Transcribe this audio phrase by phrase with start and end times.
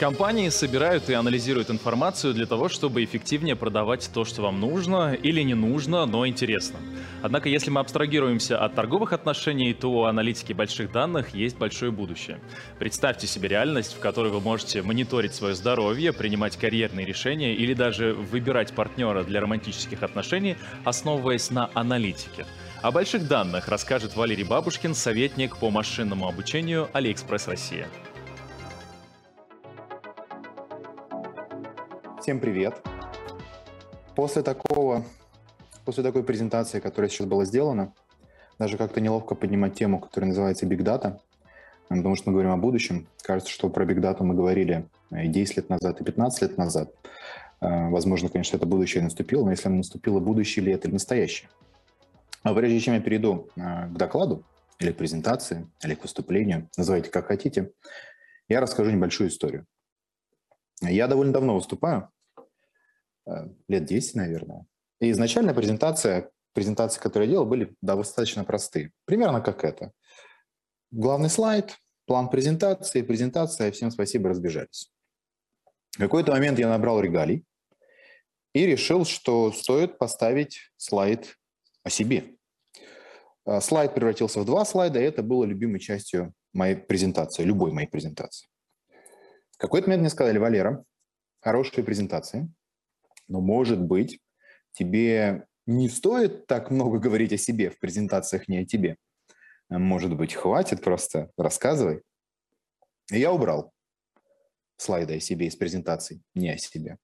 [0.00, 5.42] Компании собирают и анализируют информацию для того, чтобы эффективнее продавать то, что вам нужно или
[5.42, 6.78] не нужно, но интересно.
[7.20, 12.40] Однако, если мы абстрагируемся от торговых отношений, то у аналитики больших данных есть большое будущее.
[12.78, 18.14] Представьте себе реальность, в которой вы можете мониторить свое здоровье, принимать карьерные решения или даже
[18.14, 22.46] выбирать партнера для романтических отношений, основываясь на аналитике.
[22.80, 27.86] О больших данных расскажет Валерий Бабушкин, советник по машинному обучению Алиэкспресс Россия.
[32.20, 32.74] Всем привет!
[34.14, 35.06] После такого,
[35.86, 37.94] после такой презентации, которая сейчас была сделана,
[38.58, 41.18] даже как-то неловко поднимать тему, которая называется Big Data,
[41.88, 43.08] потому что мы говорим о будущем.
[43.22, 46.92] Кажется, что про Big Data мы говорили и 10 лет назад, и 15 лет назад.
[47.60, 51.48] А, возможно, конечно, это будущее наступило, но если оно наступило, будущее ли это настоящее?
[52.42, 54.44] А прежде чем я перейду а, к докладу,
[54.78, 57.72] или к презентации, или к выступлению, называйте как хотите,
[58.46, 59.66] я расскажу небольшую историю.
[60.82, 62.10] Я довольно давно выступаю,
[63.26, 64.66] э, лет 10, наверное.
[65.00, 68.92] И изначально презентация, презентации, которые я делал, были достаточно простые.
[69.04, 69.92] Примерно как это.
[70.90, 71.76] Главный слайд,
[72.06, 74.90] план презентации, презентация, всем спасибо, разбежались.
[75.92, 77.44] В какой-то момент я набрал регалий
[78.54, 81.36] и решил, что стоит поставить слайд
[81.82, 82.36] о себе.
[83.44, 87.88] Э, слайд превратился в два слайда, и это было любимой частью моей презентации, любой моей
[87.88, 88.48] презентации
[89.60, 90.84] какой-то момент мне сказали, Валера,
[91.40, 92.52] хорошие презентации,
[93.28, 94.20] но, может быть,
[94.72, 98.96] тебе не стоит так много говорить о себе в презентациях, не о тебе.
[99.68, 102.02] Может быть, хватит просто, рассказывай.
[103.12, 103.72] И я убрал
[104.76, 106.98] слайды о себе из презентаций, не о себе.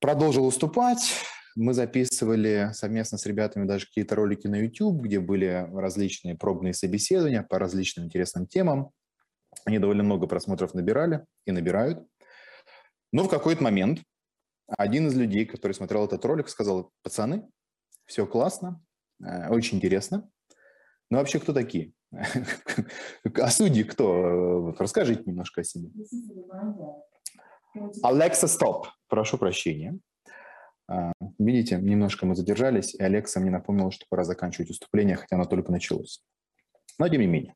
[0.00, 1.14] Продолжил уступать.
[1.56, 7.42] Мы записывали совместно с ребятами даже какие-то ролики на YouTube, где были различные пробные собеседования
[7.42, 8.92] по различным интересным темам.
[9.64, 12.06] Они довольно много просмотров набирали и набирают.
[13.12, 14.02] Но в какой-то момент
[14.66, 17.48] один из людей, который смотрел этот ролик, сказал, пацаны,
[18.06, 18.82] все классно,
[19.22, 20.30] э, очень интересно.
[21.10, 21.92] Но вообще кто такие?
[23.34, 24.74] А судьи кто?
[24.78, 25.90] Расскажите немножко о себе.
[28.02, 28.88] Алекса, стоп.
[29.08, 29.98] Прошу прощения.
[30.88, 35.44] А, видите, немножко мы задержались, и Алекса мне напомнила, что пора заканчивать выступление, хотя оно
[35.44, 36.22] только началось.
[36.98, 37.54] Но тем не менее.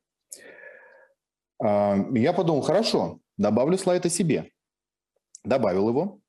[1.63, 4.51] А, я подумал, хорошо, добавлю слайд о себе.
[5.45, 6.21] Добавил его.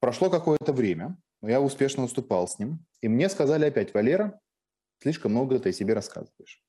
[0.00, 4.38] Прошло какое-то время, я успешно выступал с ним, и мне сказали опять, Валера,
[5.02, 6.62] слишком много ты о себе рассказываешь.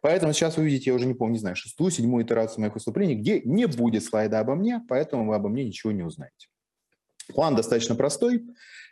[0.00, 3.16] Поэтому сейчас вы увидите, я уже не помню, не знаю, шестую, седьмую итерацию моих выступлений,
[3.16, 6.48] где не будет слайда обо мне, поэтому вы обо мне ничего не узнаете.
[7.34, 8.46] План достаточно простой,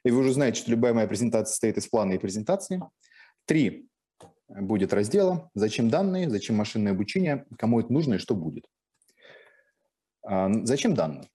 [0.04, 2.82] и вы уже знаете, что любая моя презентация состоит из плана и презентации.
[3.46, 3.88] Три
[4.48, 8.66] будет раздела «Зачем данные?», «Зачем машинное обучение?», «Кому это нужно и что будет?».
[10.22, 11.28] А, зачем данные?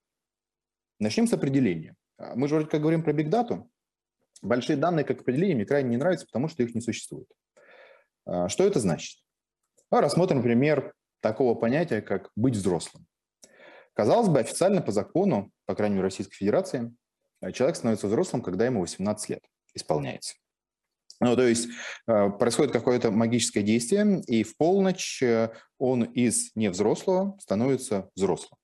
[0.98, 1.96] Начнем с определения.
[2.18, 3.70] А, мы же вроде как говорим про бигдату.
[4.42, 7.28] Большие данные как определение мне крайне не нравятся, потому что их не существует.
[8.26, 9.18] А, что это значит?
[9.90, 13.06] Рассмотрим пример такого понятия, как «быть взрослым».
[13.94, 16.94] Казалось бы, официально по закону, по крайней мере, Российской Федерации,
[17.52, 19.44] человек становится взрослым, когда ему 18 лет
[19.74, 20.34] исполняется.
[21.22, 21.68] Ну, то есть
[22.08, 28.58] э, происходит какое-то магическое действие, и в полночь э, он из невзрослого становится взрослым.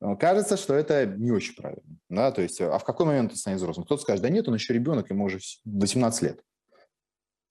[0.00, 1.96] Э, кажется, что это не очень правильно.
[2.08, 2.30] Да?
[2.30, 3.86] То есть, а в какой момент он станет взрослым?
[3.86, 6.40] Кто-то скажет, да нет, он еще ребенок, ему уже 18 лет.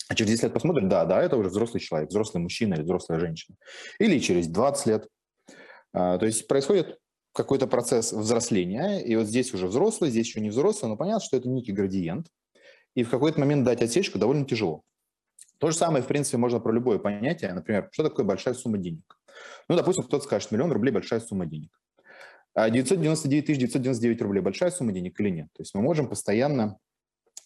[0.07, 3.19] А через 10 лет посмотрит, да, да, это уже взрослый человек, взрослый мужчина или взрослая
[3.19, 3.57] женщина.
[3.99, 5.07] Или через 20 лет.
[5.91, 6.97] То есть происходит
[7.33, 11.35] какой-то процесс взросления, и вот здесь уже взрослый, здесь еще не взрослый, но понятно, что
[11.35, 12.27] это некий градиент
[12.97, 14.81] и в какой-то момент дать отсечку довольно тяжело.
[15.59, 17.53] То же самое, в принципе, можно про любое понятие.
[17.53, 19.19] Например, что такое большая сумма денег?
[19.69, 21.69] Ну, допустим, кто-то скажет, миллион рублей– большая сумма денег.
[22.55, 25.47] А 999 999 рублей– большая сумма денег или нет?
[25.53, 26.79] То есть мы можем постоянно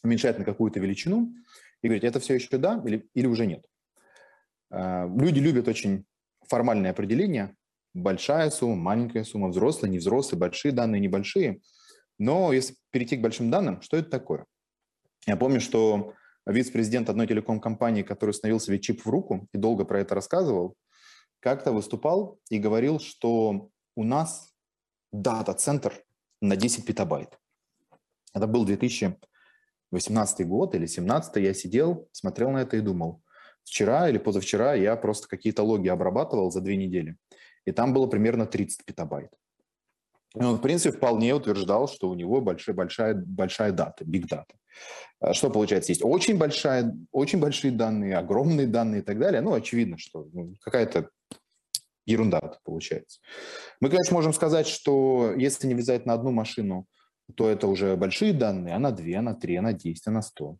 [0.05, 1.33] уменьшать на какую-то величину
[1.81, 3.65] и говорить, это все еще да или, или уже нет.
[4.69, 6.05] А, люди любят очень
[6.47, 7.57] формальное определение.
[7.93, 11.59] Большая сумма, маленькая сумма, взрослые, невзрослые, большие данные, небольшие.
[12.17, 14.45] Но если перейти к большим данным, что это такое?
[15.27, 16.13] Я помню, что
[16.45, 20.75] вице-президент одной телеком-компании, который установил себе чип в руку и долго про это рассказывал,
[21.39, 24.53] как-то выступал и говорил, что у нас
[25.11, 26.03] дата-центр
[26.41, 27.37] на 10 петабайт.
[28.33, 31.35] Это был 2018 год или 2017.
[31.37, 33.21] Я сидел, смотрел на это и думал,
[33.63, 37.17] Вчера или позавчера я просто какие-то логи обрабатывал за две недели,
[37.65, 39.31] и там было примерно 30 петабайт.
[40.35, 44.55] И он, в принципе, вполне утверждал, что у него большая, большая, большая дата, big data.
[45.19, 45.91] А что получается?
[45.91, 49.41] Есть очень, большая, очень большие данные, огромные данные и так далее.
[49.41, 51.09] Ну, очевидно, что ну, какая-то
[52.05, 53.19] ерунда получается.
[53.79, 56.87] Мы, конечно, можем сказать, что если не вязать на одну машину,
[57.35, 60.11] то это уже большие данные, а на две, а на три, а на десять, а
[60.11, 60.57] на сто.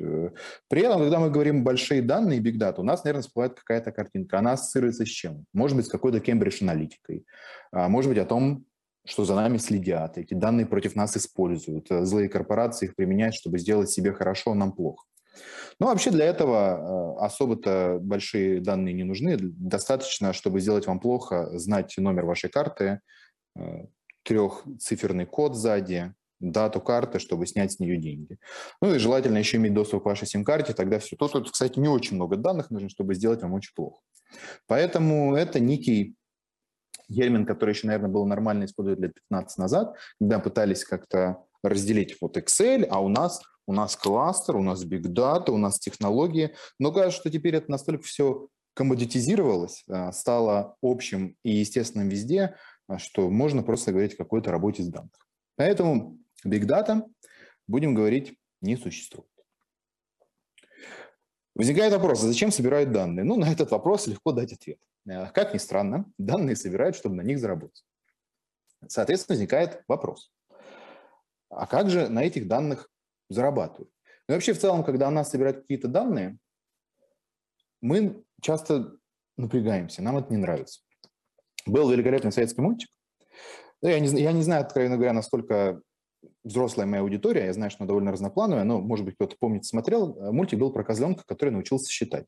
[0.00, 0.30] Э,
[0.68, 4.38] при этом, когда мы говорим большие данные, big data, у нас, наверное, всплывает какая-то картинка.
[4.38, 5.44] Она ассоциируется с чем?
[5.52, 7.26] Может быть, с какой-то Кембридж аналитикой.
[7.72, 8.64] А может быть, о том,
[9.06, 11.90] что за нами следят, эти данные против нас используют.
[11.90, 15.04] Э, злые корпорации их применяют, чтобы сделать себе хорошо, а нам плохо.
[15.78, 19.36] Но вообще для этого э, особо-то большие данные не нужны.
[19.38, 23.00] Достаточно, чтобы сделать вам плохо, знать номер вашей карты,
[24.24, 28.38] трехциферный код сзади, дату карты, чтобы снять с нее деньги.
[28.80, 31.16] Ну и желательно еще иметь доступ к вашей сим-карте, тогда все.
[31.16, 34.00] Тут, тут, кстати, не очень много данных нужно, чтобы сделать вам очень плохо.
[34.66, 36.16] Поэтому это некий
[37.08, 42.36] термин, который еще, наверное, было нормально использовать лет 15 назад, когда пытались как-то разделить вот
[42.36, 46.54] Excel, а у нас у нас кластер, у нас big data, у нас технологии.
[46.78, 52.56] Но кажется, что теперь это настолько все коммодитизировалось, а, стало общим и естественным везде,
[52.86, 55.26] а, что можно просто говорить о какой-то работе с данных.
[55.56, 57.02] Поэтому Big Data,
[57.66, 59.28] будем говорить, не существует.
[61.54, 63.24] Возникает вопрос, а зачем собирают данные?
[63.24, 64.78] Ну, на этот вопрос легко дать ответ.
[65.06, 67.84] Э, как ни странно, данные собирают, чтобы на них заработать.
[68.88, 70.32] Соответственно, возникает вопрос,
[71.48, 72.90] а как же на этих данных
[73.28, 73.90] зарабатывают?
[74.28, 76.38] Ну, вообще, в целом, когда у нас собирают какие-то данные,
[77.80, 78.96] мы часто
[79.36, 80.82] напрягаемся, нам это не нравится.
[81.64, 82.88] Был великолепный советский мультик.
[83.82, 85.80] Ну, я, не, я не знаю, откровенно говоря, настолько
[86.46, 90.16] взрослая моя аудитория, я знаю, что она довольно разноплановая, но, может быть, кто-то помнит, смотрел,
[90.16, 92.24] э, мультик был про козленка, который научился считать.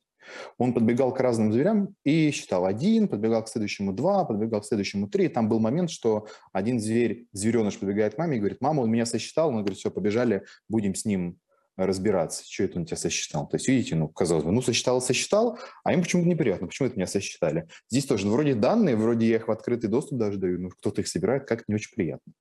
[0.59, 5.09] Он подбегал к разным зверям и считал один, подбегал к следующему два, подбегал к следующему
[5.09, 5.29] три.
[5.29, 9.06] Там был момент, что один зверь, звереныш подбегает к маме и говорит, мама, он меня
[9.06, 9.49] сосчитал.
[9.49, 11.38] Он говорит, все, побежали, будем с ним
[11.76, 13.49] разбираться, что это он тебя сосчитал.
[13.49, 16.97] То есть, видите, ну, казалось бы, ну, сосчитал, сосчитал, а им почему-то неприятно, почему это
[16.97, 17.69] меня сосчитали.
[17.88, 21.00] Здесь тоже, ну, вроде данные, вроде я их в открытый доступ даже даю, но кто-то
[21.00, 22.32] их собирает, как-то не очень приятно.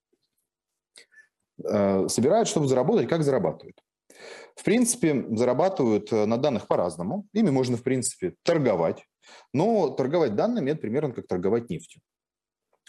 [1.63, 3.77] Э, собирают, чтобы заработать, как зарабатывают.
[4.55, 7.27] В принципе, зарабатывают э, на данных по-разному.
[7.33, 9.03] Ими можно, в принципе, торговать.
[9.53, 12.01] Но торговать данными– это примерно как торговать нефтью.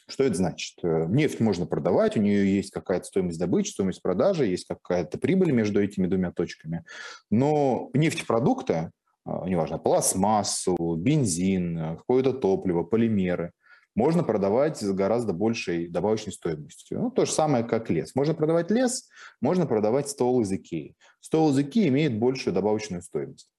[0.07, 0.79] Что это значит?
[0.83, 5.53] Э, нефть можно продавать, у нее есть какая-то стоимость добычи, стоимость продажи, есть какая-то прибыль
[5.53, 6.85] между этими двумя точками.
[7.31, 8.91] Но нефтепродукты,
[9.27, 13.53] неважно, пластмассу, бензин, какое-то топливо, полимеры,
[13.95, 17.01] можно продавать с гораздо большей добавочной стоимостью.
[17.01, 18.15] Ну, то же самое, как лес.
[18.15, 19.09] Можно продавать лес,
[19.41, 20.95] можно продавать стол из Икеи.
[21.21, 23.51] Стол из Икеи имеет большую добавочную стоимость.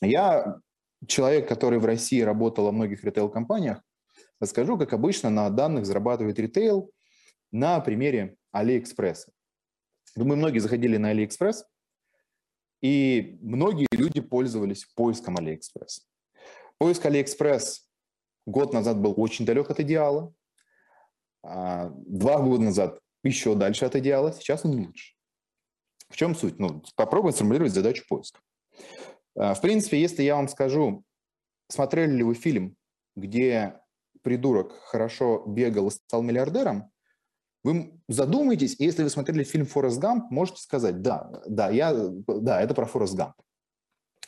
[0.00, 0.58] Я
[1.06, 3.82] человек, который в России работал во многих ритейл-компаниях,
[4.40, 6.90] расскажу, как обычно на данных зарабатывает ритейл
[7.50, 9.32] на примере Алиэкспресса.
[10.14, 11.64] Думаю, многие заходили на Алиэкспресс,
[12.80, 16.06] и многие люди пользовались поиском Алиэкспресс.
[16.78, 17.87] Поиск Алиэкспресс
[18.48, 20.32] год назад был очень далек от идеала,
[21.42, 25.14] а два года назад еще дальше от идеала, сейчас он лучше.
[26.08, 26.58] В чем суть?
[26.58, 28.40] Ну, попробуем сформулировать задачу поиска.
[29.36, 31.04] А, в принципе, если я вам скажу,
[31.68, 32.76] смотрели ли вы фильм,
[33.14, 33.80] где
[34.22, 36.90] придурок хорошо бегал и стал миллиардером,
[37.64, 42.62] вы задумаетесь, и если вы смотрели фильм «Форест Гамп», можете сказать, да, да, я, да,
[42.62, 43.34] это про Форест Гамп.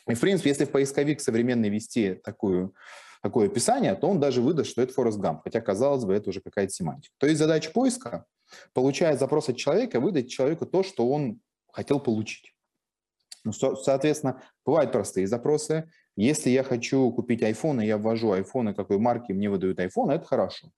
[0.07, 2.75] И, в принципе, если в поисковик современный вести такую
[3.21, 6.41] такое описание, то он даже выдаст, что это Форест Гамп, хотя, казалось бы, это уже
[6.41, 7.13] какая-то семантика.
[7.17, 8.25] То есть задача поиска
[8.73, 11.39] получает запрос от человека, выдать человеку то, что он
[11.71, 12.53] хотел получить.
[13.43, 15.89] Ну, соответственно, бывают простые запросы.
[16.15, 20.25] Если я хочу купить iPhone, и я ввожу iPhone, какой марки мне выдают iPhone, это
[20.25, 20.71] хорошо.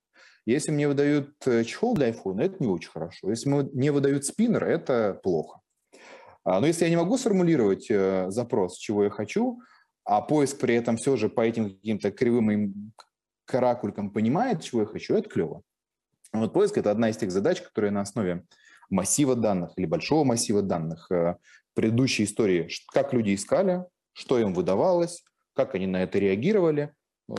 [0.46, 3.30] Если мне выдают э, чехол для iPhone, это не очень хорошо.
[3.30, 5.60] Если мне выдают спиннер, это плохо.
[6.44, 9.60] А, но если я не могу сформулировать э, запрос, чего я хочу,
[10.04, 12.92] а поиск при этом все же по этим каким-то кривым
[13.46, 15.62] каракулькам понимает, чего я хочу, это клево.
[16.32, 18.44] Вот поиск– это одна из тех задач, которые на основе
[18.90, 21.36] массива данных или большого массива данных э,
[21.74, 26.92] предыдущей истории, как люди искали, что им выдавалось, как они на это реагировали.
[27.28, 27.34] Э,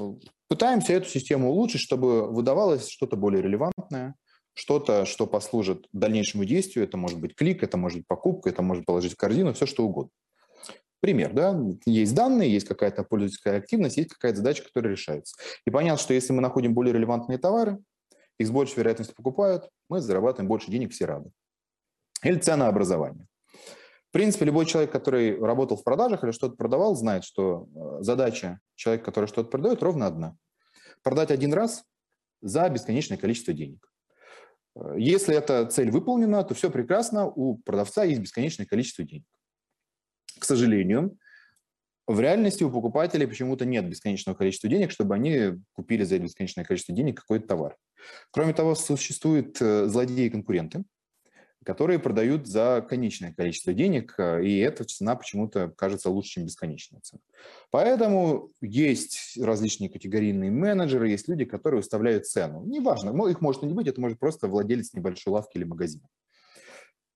[0.48, 4.16] пытаемся эту систему улучшить, чтобы выдавалось что-то более релевантное,
[4.54, 6.86] что-то, что послужит дальнейшему действию.
[6.86, 9.86] Это может быть клик, это может быть покупка, это может положить в корзину, все что
[9.86, 10.12] угодно.
[11.06, 15.36] Пример, да, есть данные, есть какая-то пользовательская активность, есть какая-то задача, которая решается.
[15.64, 17.78] И понятно, что если мы находим более релевантные товары,
[18.40, 21.30] их с большей вероятностью покупают, мы зарабатываем больше денег, все рады.
[22.24, 23.28] Или ценообразование.
[24.10, 28.60] В принципе, любой человек, который работал в продажах или что-то продавал, знает, что э, задача
[28.74, 30.36] человека, который что-то продает, ровно одна.
[31.04, 31.84] Продать один раз
[32.42, 33.88] за бесконечное количество денег.
[34.76, 39.26] Э, если эта цель выполнена, то все прекрасно, у продавца есть бесконечное количество денег.
[40.39, 41.18] К сожалению,
[42.08, 46.94] в реальности у покупателей почему-то нет бесконечного количества денег, чтобы они купили за бесконечное количество
[46.94, 47.77] денег какой-то товар.
[48.32, 50.84] Кроме того, существуют э, злодеи-конкуренты,
[51.65, 57.01] которые продают за конечное количество денег, э, и эта цена почему-то кажется лучше, чем бесконечная
[57.01, 57.22] цена.
[57.72, 62.63] Поэтому есть различные категорийные менеджеры, есть люди, которые выставляют цену.
[62.65, 66.08] Неважно, их может не быть, это может просто владелец небольшой лавки или магазина.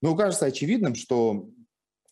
[0.02, 1.48] Но кажется очевидным, что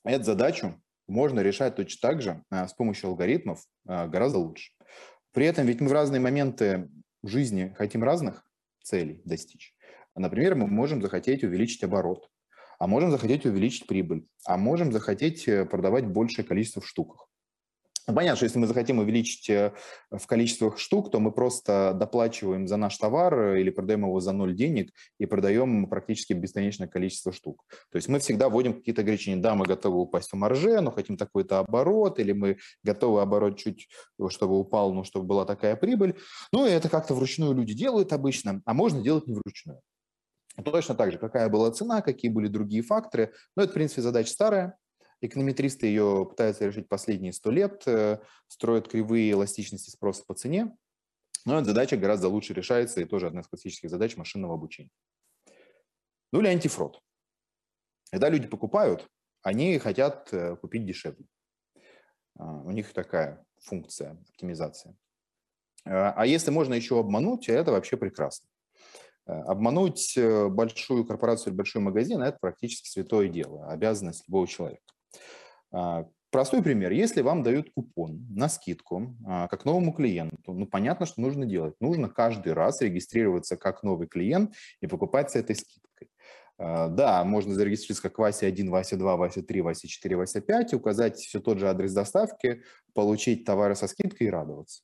[0.03, 4.71] эту задачу можно решать точно так же а, с помощью алгоритмов а, гораздо лучше.
[5.33, 6.89] При этом ведь мы в разные моменты
[7.23, 8.43] жизни хотим разных
[8.83, 9.73] целей достичь.
[10.15, 12.29] Например, мы можем захотеть увеличить оборот,
[12.79, 17.26] а можем захотеть увеличить прибыль, а можем захотеть э, продавать большее количество в штуках.
[18.09, 19.73] Ну, понятно, что если мы захотим увеличить э,
[20.09, 24.31] в количествах штук, то мы просто доплачиваем за наш товар э, или продаем его за
[24.31, 27.65] ноль денег и продаем практически бесконечное количество штук.
[27.91, 29.41] То есть мы всегда вводим какие-то ограничения.
[29.41, 33.89] Да, мы готовы упасть в марже, но хотим такой-то оборот, или мы готовы оборот чуть,
[34.29, 36.15] чтобы упал, но чтобы была такая прибыль.
[36.53, 39.81] Ну, и это как-то вручную люди делают обычно, а можно делать не вручную.
[40.63, 43.33] Точно так же, какая была цена, какие были другие факторы.
[43.57, 44.77] Но это, в принципе, задача старая,
[45.21, 50.75] Эконометристы ее пытаются решить последние сто лет, э, строят кривые эластичности спроса по цене,
[51.45, 54.91] но эта задача гораздо лучше решается и тоже одна из классических задач машинного обучения.
[56.31, 57.01] Ну или антифрод.
[58.11, 59.07] Когда люди покупают,
[59.41, 61.25] они хотят э, купить дешевле.
[62.37, 64.95] А, у них такая функция оптимизации.
[65.85, 68.47] А, а если можно еще обмануть, это вообще прекрасно.
[69.25, 70.17] Э, обмануть
[70.49, 74.93] большую корпорацию или большой магазин– это практически святое дело, обязанность любого человека.
[75.71, 76.91] А, простой пример.
[76.91, 81.75] Если вам дают купон на скидку а, как новому клиенту, ну, понятно, что нужно делать.
[81.79, 86.09] Нужно каждый раз регистрироваться как новый клиент и покупать с этой скидкой.
[86.57, 90.73] А, да, можно зарегистрироваться как Вася 1, Вася 2, Вася 3, Вася 4, Вася 5,
[90.73, 94.83] указать все тот же адрес доставки, получить товары со скидкой и радоваться.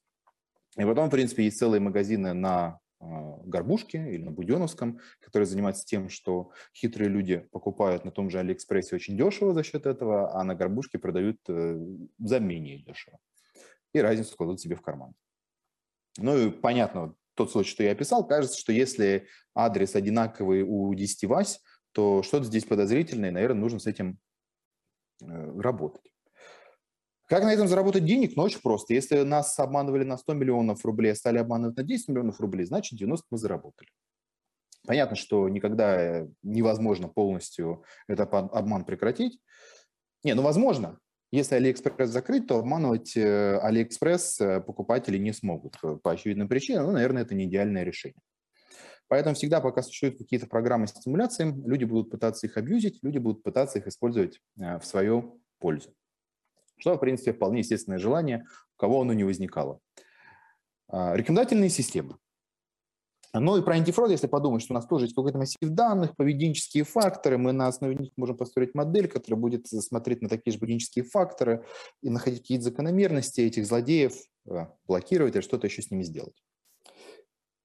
[0.78, 2.80] И потом, в принципе, есть целые магазины на
[3.46, 8.96] Горбушке или на Буденовском, которые занимаются тем, что хитрые люди покупают на том же Алиэкспрессе
[8.96, 11.80] очень дешево за счет этого, а на Горбушке продают э,
[12.20, 13.20] за менее дешево.
[13.94, 15.14] И разницу кладут себе в карман.
[16.18, 21.26] Ну и понятно, тот случай, что я описал, кажется, что если адрес одинаковый у 10
[21.26, 24.20] Вась, то что-то здесь подозрительное, и, наверное, нужно с этим
[25.22, 26.13] э, работать.
[27.34, 28.36] Как на этом заработать денег?
[28.36, 28.94] Ну, очень просто.
[28.94, 33.00] Если нас обманывали на 100 миллионов рублей, а стали обманывать на 10 миллионов рублей, значит,
[33.00, 33.90] 90 мы заработали.
[34.86, 39.40] Понятно, что никогда невозможно полностью этот обман прекратить.
[40.24, 41.00] Не, ну возможно.
[41.32, 46.86] Если Алиэкспресс закрыть, то обманывать э, Алиэкспресс э, покупатели не смогут по очевидным причинам.
[46.86, 48.22] Ну, наверное, это не идеальное решение.
[49.08, 53.80] Поэтому всегда, пока существуют какие-то программы стимуляции, люди будут пытаться их абьюзить, люди будут пытаться
[53.80, 55.96] их использовать э, в свою пользу
[56.84, 59.80] что, в принципе, вполне естественное желание, у кого оно не возникало.
[60.90, 62.18] А, рекомендательные системы.
[63.34, 66.84] Ну и про антифрод, если подумать, что у нас тоже есть какой-то массив данных, поведенческие
[66.84, 71.06] факторы, мы на основе них можем построить модель, которая будет смотреть на такие же поведенческие
[71.06, 71.66] факторы
[72.02, 74.14] и находить какие-то закономерности этих злодеев,
[74.50, 76.36] а, блокировать или что-то еще с ними сделать.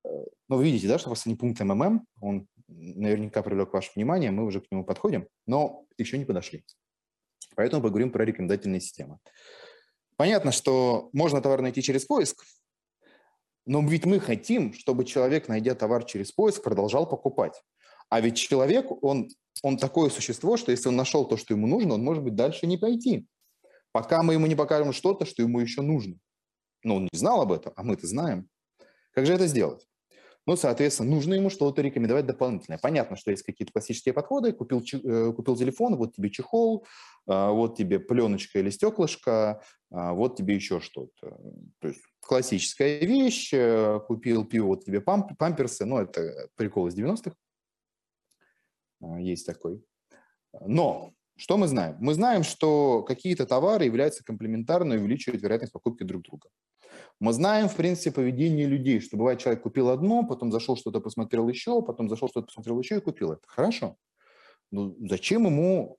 [0.04, 0.10] Э,
[0.48, 4.60] Но вы видите, да, что последний пункт МММ, он наверняка привлек ваше внимание, мы уже
[4.60, 6.64] к нему подходим, но еще не подошли.
[7.58, 9.18] Поэтому поговорим про рекомендательные системы.
[10.14, 12.44] Понятно, что можно товар найти через поиск,
[13.66, 17.60] но ведь мы хотим, чтобы человек, найдя товар через поиск, продолжал покупать.
[18.10, 19.28] А ведь человек, он,
[19.64, 22.68] он такое существо, что если он нашел то, что ему нужно, он может быть дальше
[22.68, 23.26] не пойти,
[23.90, 26.14] пока мы ему не покажем что-то, что ему еще нужно.
[26.84, 28.48] Но он не знал об этом, а мы это знаем.
[29.10, 29.84] Как же это сделать?
[30.48, 32.78] Ну, соответственно, нужно ему что-то рекомендовать дополнительное.
[32.78, 34.54] Понятно, что есть какие-то классические подходы.
[34.54, 36.86] Купил, э, купил телефон, вот тебе чехол,
[37.26, 41.38] а, вот тебе пленочка или стеклышко, а, вот тебе еще что-то.
[41.80, 43.50] То есть классическая вещь.
[43.52, 45.84] Э, купил пиво, вот тебе памп, памперсы.
[45.84, 47.36] Ну, это прикол из 90-х.
[49.02, 49.84] А, есть такой.
[50.62, 51.96] Но что мы знаем?
[52.00, 56.48] Мы знаем, что какие-то товары являются комплементарны и увеличивают вероятность покупки друг друга.
[57.20, 61.48] Мы знаем, в принципе, поведение людей, что бывает, человек купил одно, потом зашел что-то посмотрел
[61.48, 63.42] еще, потом зашел что-то посмотрел еще и купил это.
[63.46, 63.96] Хорошо.
[64.70, 65.98] Но зачем ему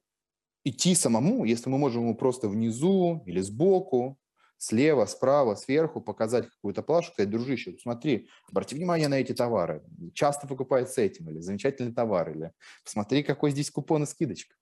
[0.64, 4.18] идти самому, если мы можем ему просто внизу или сбоку,
[4.58, 10.48] слева, справа, сверху показать какую-то плашку, сказать, дружище, смотри, обрати внимание на эти товары, часто
[10.48, 12.52] покупают с этим, или замечательный товар, или
[12.84, 14.56] посмотри, какой здесь купон и скидочка.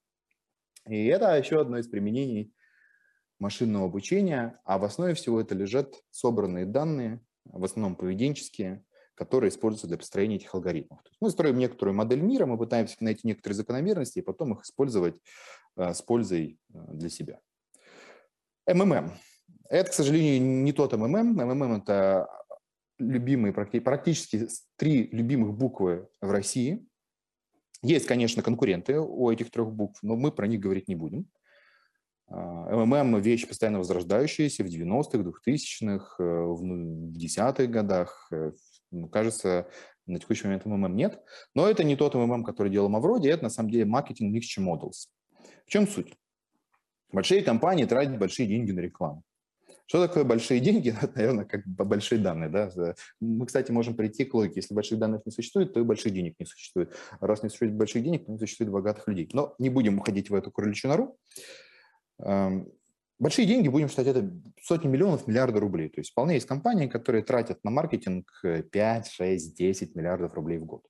[0.89, 2.53] И это еще одно из применений
[3.39, 8.84] машинного обучения, а в основе всего это лежат собранные данные, в основном поведенческие,
[9.15, 11.01] которые используются для построения этих алгоритмов.
[11.03, 14.63] То есть мы строим некоторую модель мира, мы пытаемся найти некоторые закономерности и потом их
[14.63, 15.20] использовать
[15.75, 17.39] э, с пользой э, для себя.
[18.67, 19.12] МММ.
[19.70, 21.34] Это, к сожалению, не тот МММ.
[21.34, 22.27] МММ– это
[23.00, 26.86] любимые, практически три любимых буквы в России.
[27.84, 31.28] Есть, конечно, конкуренты у этих трех букв, но мы про них говорить не будем.
[32.28, 36.64] А, МММ– вещь постоянно возрождающаяся в 90-х, 2000-х, э, в
[37.12, 38.32] 10-х годах.
[38.92, 39.70] Ну, кажется,
[40.08, 41.22] на текущий момент МММ нет.
[41.54, 45.10] Но это не тот МММ, который делал Мавроди, это на самом деле маркетинг mixture models.
[45.66, 46.18] В чем суть?
[47.12, 49.24] Большие компании тратят большие деньги на рекламу.
[49.88, 50.94] Что такое большие деньги?
[51.15, 52.50] Наверное, как большие данные.
[52.50, 52.70] Да?
[53.22, 54.60] Мы, кстати, можем прийти к логике.
[54.60, 56.94] Если больших данных не существует, то и больших денег не существует.
[57.22, 59.29] Раз не существует больших денег, то не существует богатых людей.
[59.32, 61.17] Но не будем уходить в эту кроличью нору.
[62.20, 62.70] Эм,
[63.17, 64.29] большие деньги, будем считать, это
[64.62, 65.88] сотни миллионов, миллиарды рублей.
[65.88, 70.65] То есть вполне есть компании, которые тратят на маркетинг 5, 6, 10 миллиардов рублей в
[70.65, 70.84] год.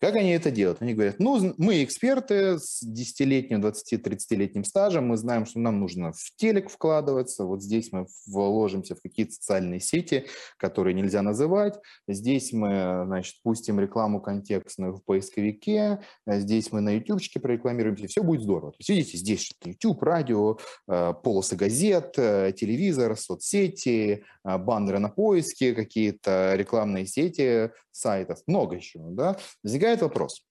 [0.00, 0.80] Как они это делают?
[0.80, 6.36] Они говорят, ну, мы эксперты с 10-летним, 20-30-летним стажем, мы знаем, что нам нужно в
[6.36, 10.24] телек вкладываться, вот здесь мы вложимся в какие-то социальные сети,
[10.56, 11.78] которые нельзя называть,
[12.08, 18.40] здесь мы, значит, пустим рекламу контекстную в поисковике, здесь мы на ютубчике прорекламируемся, все будет
[18.40, 18.72] здорово.
[18.72, 20.56] То есть, видите, здесь что-то YouTube, радио,
[20.88, 28.76] э, полосы газет, э, телевизор, соцсети, э, баннеры на поиске, какие-то рекламные сети сайтов, много
[28.76, 30.46] еще, да, возникает возникает вопрос,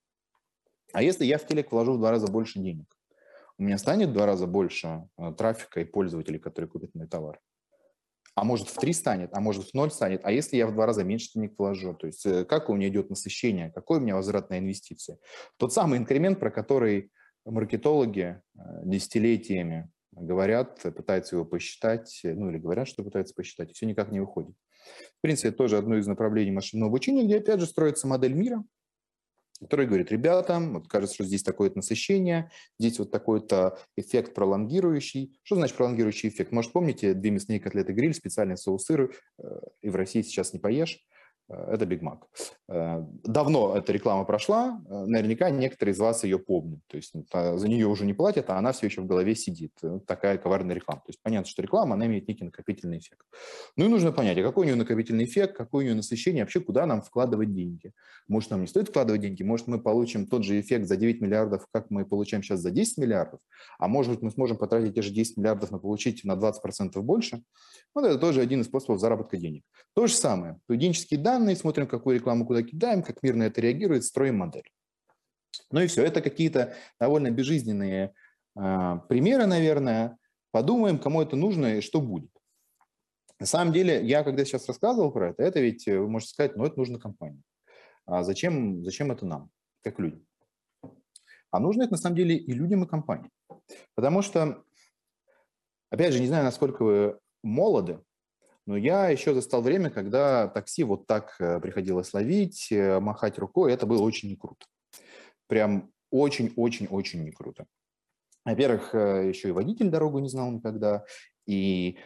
[0.92, 2.86] а если я в телек вложу в два раза больше денег,
[3.58, 7.38] у меня станет в два раза больше э, трафика и пользователей, которые купят мой товар?
[8.34, 10.22] А может в три станет, а может в ноль станет.
[10.24, 11.94] А если я в два раза меньше денег вложу?
[11.94, 15.18] То есть э, как у меня идет насыщение, какой у меня возврат на инвестиции?
[15.58, 17.10] Тот самый инкремент, про который
[17.44, 23.86] маркетологи э, десятилетиями говорят, пытаются его посчитать, ну или говорят, что пытаются посчитать, и все
[23.86, 24.54] никак не выходит.
[25.18, 28.64] В принципе, это тоже одно из направлений машинного обучения, где опять же строится модель мира,
[29.60, 35.38] который говорит, ребята, вот кажется, что здесь такое-то насыщение, здесь вот такой-то эффект пролонгирующий.
[35.42, 36.50] Что значит пролонгирующий эффект?
[36.52, 39.08] Может, помните, две мясные котлеты гриль, специальный соус э,
[39.82, 40.98] и в России сейчас не поешь.
[41.50, 42.26] Э, это Биг Мак.
[42.68, 46.80] Э, давно эта реклама прошла, э, наверняка некоторые из вас ее помнят.
[46.86, 49.72] То есть за нее уже не платят, а она все еще в голове сидит.
[50.06, 51.00] Такая коварная реклама.
[51.00, 53.22] То есть понятно, что реклама, она имеет некий накопительный эффект.
[53.76, 56.60] Ну и нужно понять, а какой у нее накопительный эффект, какое у нее насыщение, вообще
[56.60, 57.92] куда нам вкладывать деньги.
[58.28, 61.66] Может, нам не стоит вкладывать деньги, может, мы получим тот же эффект за 9 миллиардов,
[61.72, 63.40] как мы получаем сейчас за 10 миллиардов,
[63.78, 67.42] а может быть, мы сможем потратить те же 10 миллиардов, но получить на 20% больше.
[67.94, 69.64] Вот это тоже один из способов заработка денег.
[69.94, 70.60] То же самое.
[70.66, 74.70] Поведенческие данные, смотрим, какую рекламу куда кидаем, как мир на это реагирует, строим модель.
[75.70, 76.04] Ну и все.
[76.04, 78.14] Это какие-то довольно безжизненные
[78.56, 80.18] э, примеры, наверное.
[80.52, 82.30] Подумаем, кому это нужно и что будет.
[83.38, 86.64] На самом деле, я когда сейчас рассказывал про это, это ведь, вы можете сказать, ну
[86.64, 87.42] это нужно компании.
[88.04, 89.50] А зачем, зачем это нам,
[89.82, 90.26] как людям?
[91.50, 93.30] А нужно это на самом деле и людям, и компаниям.
[93.94, 94.62] Потому что,
[95.90, 98.00] опять же, не знаю, насколько вы молоды,
[98.66, 103.72] но я еще застал время, когда такси вот так э, приходилось ловить, э, махать рукой,
[103.72, 104.66] это было очень круто.
[105.46, 107.66] Прям очень-очень-очень не круто.
[108.44, 111.04] Во-первых, э, еще и водитель дорогу не знал никогда,
[111.46, 111.98] и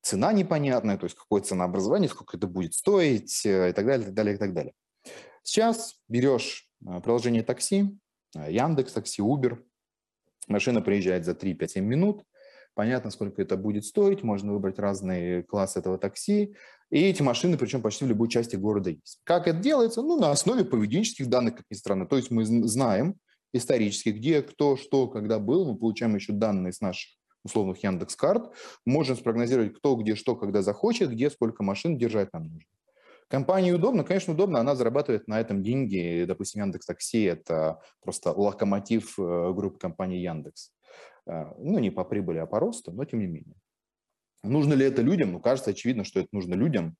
[0.00, 4.14] цена непонятная, то есть какое ценообразование, сколько это будет стоить и так далее, и так
[4.14, 4.72] далее, и так далее.
[5.44, 7.96] Сейчас берешь приложение такси,
[8.34, 9.62] Яндекс, такси, Uber,
[10.48, 12.24] машина приезжает за 3-5 минут,
[12.74, 16.54] понятно, сколько это будет стоить, можно выбрать разные классы этого такси,
[16.90, 19.20] и эти машины, причем почти в любой части города есть.
[19.24, 20.02] Как это делается?
[20.02, 22.06] Ну, на основе поведенческих данных, как ни странно.
[22.06, 23.16] То есть мы знаем
[23.54, 27.10] исторически, где, кто, что, когда был, мы получаем еще данные с наших
[27.44, 28.52] условных Яндекс карт,
[28.84, 32.68] можем спрогнозировать, кто, где, что, когда захочет, где, сколько машин держать нам нужно.
[33.28, 36.24] Компании удобно, конечно, удобно, она зарабатывает на этом деньги.
[36.28, 40.70] Допустим, Яндекс Такси– это просто локомотив э, группы компании Яндекс.
[41.26, 43.56] А, ну, не по прибыли, а по росту, но тем не менее.
[44.42, 45.32] Нужно ли это людям?
[45.32, 46.96] Ну, кажется, очевидно, что это нужно людям.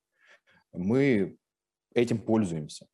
[0.71, 1.37] Мы
[1.93, 2.87] этим пользуемся.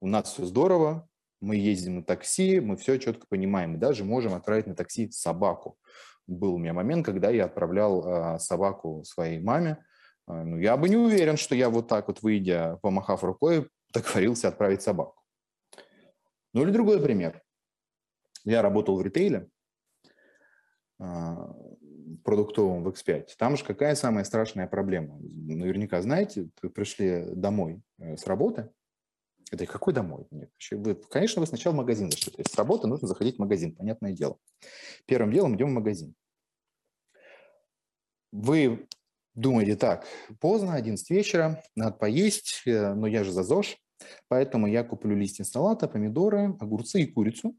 [0.00, 1.08] У нас все здорово,
[1.40, 3.72] мы ездим на такси, мы все четко понимаем.
[3.72, 5.78] Мы даже можем отправить на такси собаку.
[6.26, 9.84] Был у меня момент, когда я отправлял э, собаку своей маме.
[10.28, 14.48] Э, ну, я бы не уверен, что я вот так вот, выйдя, помахав рукой, договорился
[14.48, 15.22] отправить собаку.
[16.52, 17.42] Ну или другой пример.
[18.44, 19.55] Я работал в ритейле, а,
[20.98, 25.18] продуктовым в X5, там же какая самая страшная проблема?
[25.20, 28.70] Наверняка знаете, вы пришли домой э, с работы,
[29.50, 30.26] говорю, какой домой?
[30.30, 32.32] Нет, вы, конечно, вы сначала в магазин зашли.
[32.32, 34.38] То есть с работы нужно заходить в магазин, понятное дело.
[35.06, 36.14] Первым делом идем в магазин.
[38.32, 38.88] Вы
[39.34, 40.04] думаете, так,
[40.40, 43.76] поздно, 11 вечера, надо поесть, э, но я же за ЗОЖ,
[44.28, 47.54] поэтому я куплю листья салата, помидоры, огурцы и курицу.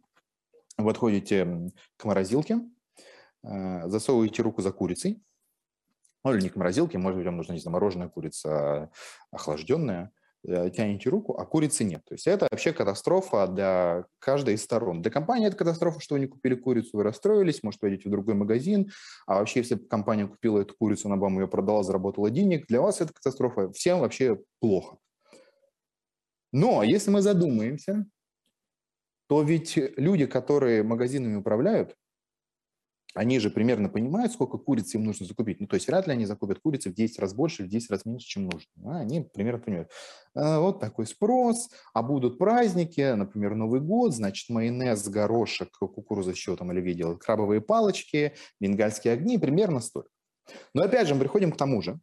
[0.77, 2.59] Вы отходите к морозилке,
[3.43, 5.21] засовываете руку за курицей,
[6.23, 8.89] ну или не к морозилке, может быть, вам нужна, не знаю, мороженая курица а
[9.31, 10.11] охлажденная,
[10.47, 12.03] Э, тянете руку, а курицы нет.
[12.05, 15.01] То есть это вообще катастрофа для каждой из сторон.
[15.01, 18.35] Для компании это катастрофа, что вы не купили курицу, вы расстроились, может, пойдете в другой
[18.35, 18.89] магазин,
[19.25, 23.01] а вообще, если компания купила эту курицу, она вам ее продала, заработала денег, для вас
[23.01, 24.97] это катастрофа, всем вообще плохо.
[26.53, 28.05] Но если мы задумаемся,
[29.27, 31.95] то ведь люди, которые магазинами управляют,
[33.17, 35.59] они же примерно понимают, сколько куриц им нужно закупить.
[35.59, 38.05] Ну, то есть вряд ли они закупят курицы в 10 раз больше, в 10 раз
[38.05, 38.69] меньше, чем нужно.
[38.85, 39.91] А они примерно понимают.
[40.35, 46.55] А, вот такой спрос, а будут праздники, например, Новый год, значит, майонез, горошек, кукуруза, еще
[46.55, 50.09] там Оливье делает, крабовые палочки, бенгальские огни, примерно столько.
[50.75, 51.99] Но опять же, мы приходим к тому же,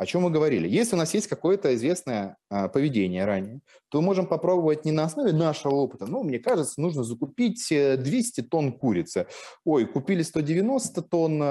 [0.00, 0.66] о чем мы говорили.
[0.66, 3.60] Если у нас есть какое-то известное а, поведение ранее,
[3.90, 6.06] то мы можем попробовать не на основе нашего опыта.
[6.06, 9.26] Ну, мне кажется, нужно закупить 200 э, тонн курицы.
[9.62, 11.48] Ой, купили 190 тонн, а,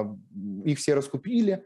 [0.00, 0.16] а
[0.64, 1.64] их все раскупили.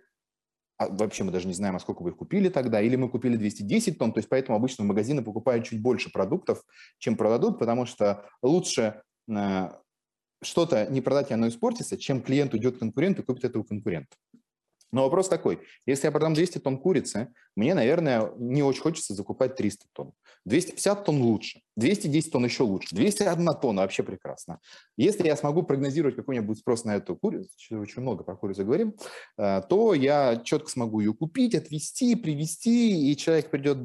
[0.76, 2.82] А вообще мы даже не знаем, а сколько вы их купили тогда.
[2.82, 6.62] Или мы купили 210 тонн, то есть поэтому обычно магазины покупают чуть больше продуктов,
[6.98, 9.68] чем продадут, потому что лучше э,
[10.42, 14.14] что-то не продать, и оно испортится, чем клиент уйдет к конкуренту и купит этого конкурента.
[14.92, 19.56] Но вопрос такой, если я продам 200 тонн курицы, мне, наверное, не очень хочется закупать
[19.56, 20.12] 300 тонн.
[20.44, 24.60] 250 тонн лучше, 210 тонн еще лучше, 201 тонна вообще прекрасно.
[24.96, 28.36] Если я смогу прогнозировать, какой у меня будет спрос на эту курицу, очень много про
[28.36, 28.94] курицу говорим,
[29.38, 33.78] э, то я четко смогу ее купить, отвезти, привезти, и человек придет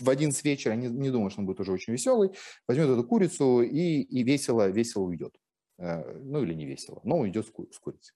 [0.00, 2.30] в один с вечера, не, не думаю, что он будет уже очень веселый,
[2.68, 5.34] возьмет эту курицу и, и весело, весело уйдет.
[5.78, 8.14] Э, ну или не весело, но уйдет с курицей.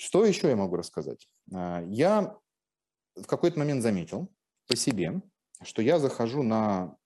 [0.00, 1.28] Что еще я могу рассказать?
[1.52, 2.34] А, я
[3.16, 4.32] в какой-то момент заметил
[4.66, 5.20] по себе,
[5.62, 6.96] что я захожу на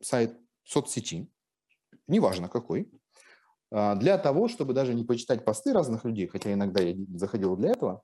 [0.00, 0.34] сайт
[0.64, 1.30] соцсети,
[2.06, 2.90] неважно какой,
[3.70, 7.72] а, для того, чтобы даже не почитать посты разных людей, хотя иногда я заходил для
[7.72, 8.02] этого,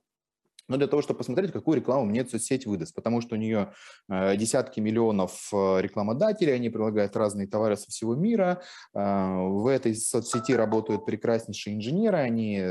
[0.67, 3.73] но для того, чтобы посмотреть, какую рекламу мне соцсеть выдаст, потому что у нее
[4.09, 8.61] э, десятки миллионов э, рекламодателей, они предлагают разные товары со всего мира,
[8.93, 12.61] э, в этой соцсети работают прекраснейшие инженеры, они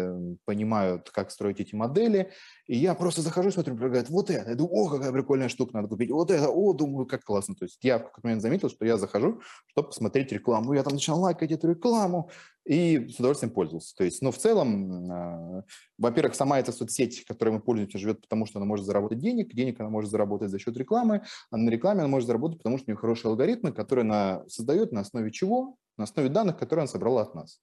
[0.44, 2.30] понимают, как строить эти модели,
[2.66, 5.88] и я просто захожу, смотрю, предлагают вот это, я думаю, о, какая прикольная штука, надо
[5.88, 8.85] купить, вот это, о, думаю, как классно, то есть я в какой-то момент заметил, что
[8.85, 12.30] я захожу, чтобы посмотреть рекламу, я там начал лайкать эту рекламу,
[12.64, 13.94] и с удовольствием пользовался.
[13.94, 15.62] То есть, но в целом, э,
[15.98, 19.81] во-первых, сама эта соцсеть, которой мы пользуемся, живет потому, что она может заработать денег, денег
[19.81, 22.90] она может заработать за счет рекламы, а на рекламе она может заработать, потому что у
[22.90, 25.77] нее хорошие алгоритмы, которые она создает на основе чего?
[25.98, 27.61] На основе данных, которые она собрала от нас.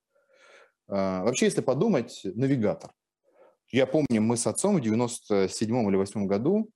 [0.87, 2.91] Э, вообще, если подумать, навигатор.
[3.71, 6.69] Я помню, мы с отцом в 97 или 8 году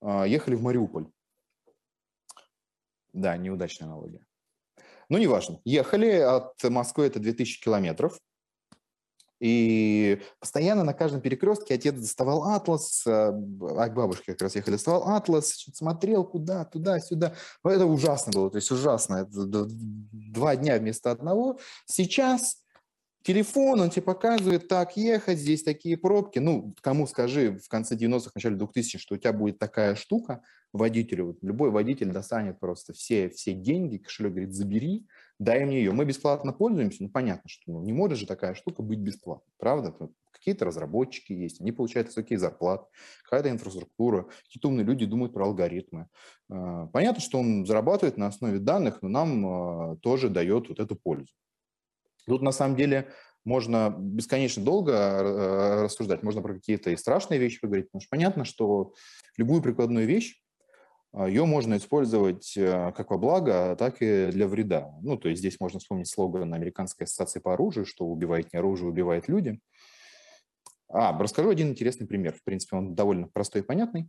[0.00, 1.08] э, ехали в Мариуполь.
[3.12, 4.24] Да, неудачная аналогия.
[5.10, 5.60] Ну, неважно.
[5.64, 8.18] Ехали от Москвы, это 2000 километров.
[9.40, 15.08] И постоянно на каждом перекрестке отец доставал атлас, а к бабушке как раз ехали, доставал
[15.08, 17.34] атлас, смотрел куда, туда, сюда.
[17.64, 19.26] Это ужасно было, то есть ужасно.
[19.28, 21.58] Это два дня вместо одного.
[21.86, 22.62] Сейчас
[23.22, 26.38] телефон, он тебе показывает, так ехать, здесь такие пробки.
[26.38, 31.36] Ну, кому скажи в конце 90-х, начале 2000 что у тебя будет такая штука, водителю,
[31.42, 35.06] любой водитель достанет просто все, все деньги, кошелек говорит, забери,
[35.38, 35.92] дай мне ее.
[35.92, 39.94] Мы бесплатно пользуемся, ну, понятно, что ну, не может же такая штука быть бесплатной, правда?
[40.30, 42.86] Какие-то разработчики есть, они получают высокие зарплаты,
[43.24, 46.06] какая-то инфраструктура, какие-то умные люди думают про алгоритмы.
[46.48, 50.96] А, понятно, что он зарабатывает на основе данных, но нам а, тоже дает вот эту
[50.96, 51.34] пользу.
[52.30, 53.08] Тут на самом деле
[53.44, 58.44] можно бесконечно долго э, рассуждать, можно про какие-то и страшные вещи поговорить, потому что понятно,
[58.44, 58.94] что
[59.36, 60.40] любую прикладную вещь,
[61.12, 64.92] а, ее можно использовать э, как во благо, так и для вреда.
[65.02, 68.90] Ну, то есть здесь можно вспомнить слоган Американской ассоциации по оружию, что убивает не оружие,
[68.90, 69.58] убивает люди.
[70.86, 72.34] А, расскажу один интересный пример.
[72.34, 74.08] В принципе, он довольно простой и понятный.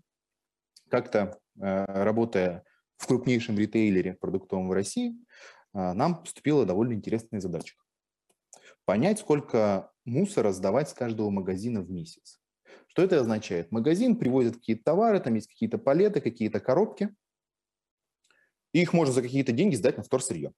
[0.91, 2.65] Как-то, э, работая
[2.97, 5.15] в крупнейшем ритейлере продуктовом в России,
[5.73, 7.75] нам поступила довольно интересная задача
[8.85, 12.39] понять, сколько мусора сдавать с каждого магазина в месяц.
[12.87, 13.71] Что это означает?
[13.71, 17.15] Магазин привозит какие-то товары, там есть какие-то палеты, какие-то коробки,
[18.73, 20.53] и их можно за какие-то деньги сдать на вторсырье.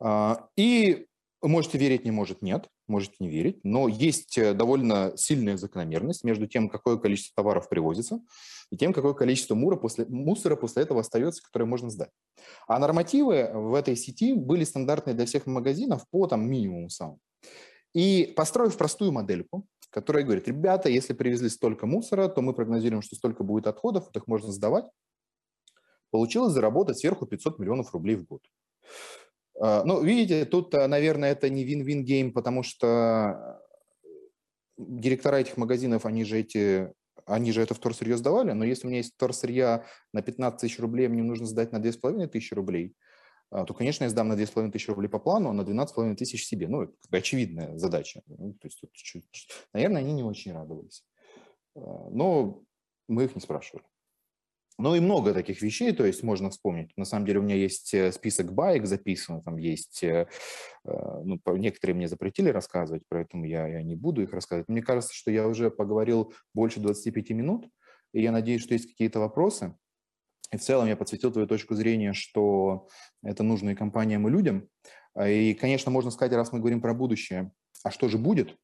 [0.00, 1.06] А, и
[1.42, 6.46] Можете верить, не может, нет, можете не верить, но есть э, довольно сильная закономерность между
[6.46, 8.20] тем, какое количество товаров привозится,
[8.70, 12.10] и тем, какое количество мура после, мусора после этого остается, которое можно сдать.
[12.68, 17.18] А нормативы в этой сети были стандартные для всех магазинов по там, минимуму самому.
[17.94, 23.16] И построив простую модельку, которая говорит, ребята, если привезли столько мусора, то мы прогнозируем, что
[23.16, 24.86] столько будет отходов, вот их можно сдавать,
[26.10, 28.42] получилось заработать сверху 500 миллионов рублей в год.
[29.60, 33.60] А, ну, видите, тут, а, наверное, это не вин-вин гейм, потому что
[34.78, 36.92] директора этих магазинов, они же эти
[37.24, 41.06] они же это вторсырье сдавали, но если у меня есть вторсырья на 15 тысяч рублей,
[41.06, 42.96] мне нужно сдать на 2,5 тысячи рублей,
[43.50, 46.46] а, то, конечно, я сдам на 2,5 тысячи рублей по плану, а на 12,5 тысяч
[46.46, 46.68] себе.
[46.68, 48.22] Ну, очевидная задача.
[48.26, 48.82] Ну, то есть,
[49.72, 51.04] наверное, они не очень радовались.
[51.74, 52.62] Но
[53.08, 53.84] мы их не спрашивали.
[54.78, 56.90] Ну и много таких вещей, то есть можно вспомнить.
[56.96, 60.26] На самом деле у меня есть э, список баек записан, там есть, э,
[60.84, 64.68] э, ну, некоторые мне запретили рассказывать, поэтому я, я не буду их рассказывать.
[64.68, 67.68] Мне кажется, что я уже поговорил больше 25 минут,
[68.12, 69.76] и я надеюсь, что есть какие-то вопросы.
[70.52, 72.88] И в целом я подсветил твою точку зрения, что
[73.22, 74.68] это нужно и компаниям, и людям.
[75.18, 77.52] И, конечно, можно сказать, раз мы говорим про будущее,
[77.84, 78.56] а что же будет?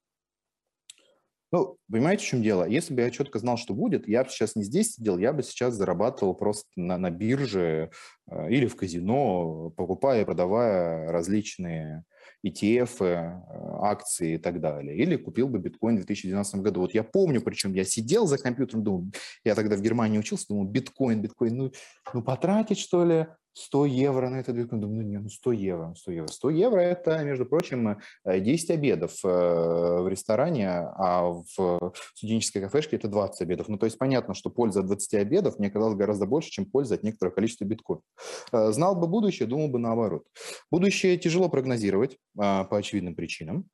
[1.51, 2.65] Ну, понимаете, в чем дело?
[2.65, 5.43] Если бы я четко знал, что будет, я бы сейчас не здесь сидел, я бы
[5.43, 7.91] сейчас зарабатывал просто на, на бирже
[8.31, 12.05] э, или в казино, покупая и продавая различные
[12.47, 13.43] ETF, э,
[13.81, 14.95] акции и так далее.
[14.95, 16.81] Или купил бы биткоин в 2012 году.
[16.81, 19.05] Вот я помню, причем я сидел за компьютером, думал,
[19.43, 21.73] я тогда в Германии учился, думал, биткоин, биткоин, ну,
[22.13, 23.27] ну потратить что ли?
[23.59, 24.81] 100 евро на этот биткоин.
[24.81, 26.29] Думаю, ну, не, ну 100 евро, 100 евро.
[26.29, 33.09] 100 евро– это, между прочим, 10 обедов э, в ресторане, а в студенческой кафешке это
[33.09, 33.69] 20 обедов.
[33.69, 36.95] Ну, то есть понятно, что польза от 20 обедов мне казалось гораздо больше, чем польза
[36.95, 38.05] от некоторого количества биткоинов.
[38.53, 40.25] Э, знал бы будущее, думал бы наоборот.
[40.71, 43.69] Будущее тяжело прогнозировать по очевидным причинам.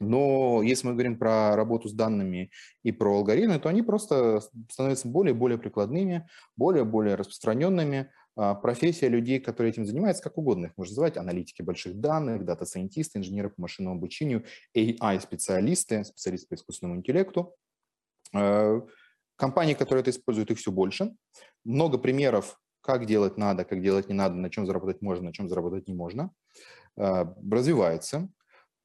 [0.00, 2.50] Но если мы говорим про работу с данными
[2.84, 8.10] и про алгоритмы, то они просто становятся более и более прикладными, более и более распространенными.
[8.40, 13.18] А, профессия людей, которые этим занимаются, как угодно их можно называть, аналитики больших данных, дата-сайентисты,
[13.18, 14.44] инженеры по машинному обучению,
[14.76, 17.56] AI-специалисты, специалисты по искусственному интеллекту.
[18.32, 18.80] А,
[19.34, 21.16] компании, которые это используют, их все больше.
[21.64, 25.48] Много примеров, как делать надо, как делать не надо, на чем заработать можно, на чем
[25.48, 26.30] заработать не можно.
[26.96, 28.28] А, развивается.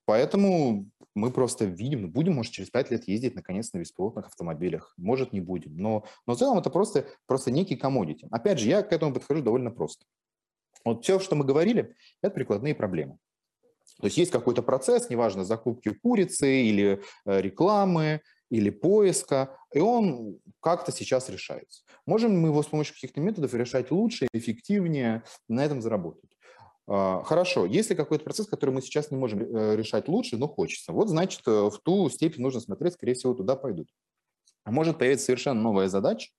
[0.06, 4.94] Поэтому мы просто видим, будем, может, через 5 лет ездить, наконец, на беспилотных автомобилях.
[4.98, 5.78] Может, не будем.
[5.78, 8.28] Но, но в целом это просто, просто некий комодити.
[8.32, 10.06] Опять же, я к этому подхожу довольно просто.
[10.84, 13.18] Вот все, что мы говорили, это прикладные проблемы.
[14.00, 20.40] То есть есть какой-то процесс, неважно, закупки курицы или э, рекламы, или поиска, и он
[20.60, 21.84] как-то сейчас решается.
[22.06, 26.33] Можем мы его с помощью каких-то методов решать лучше, эффективнее, на этом заработать.
[26.88, 30.92] А, хорошо, если какой-то процесс, который мы сейчас не можем э, решать лучше, но хочется,
[30.92, 33.88] вот значит э, в ту степень нужно смотреть, скорее всего, туда пойдут.
[34.64, 36.32] А может появиться совершенно новая задача,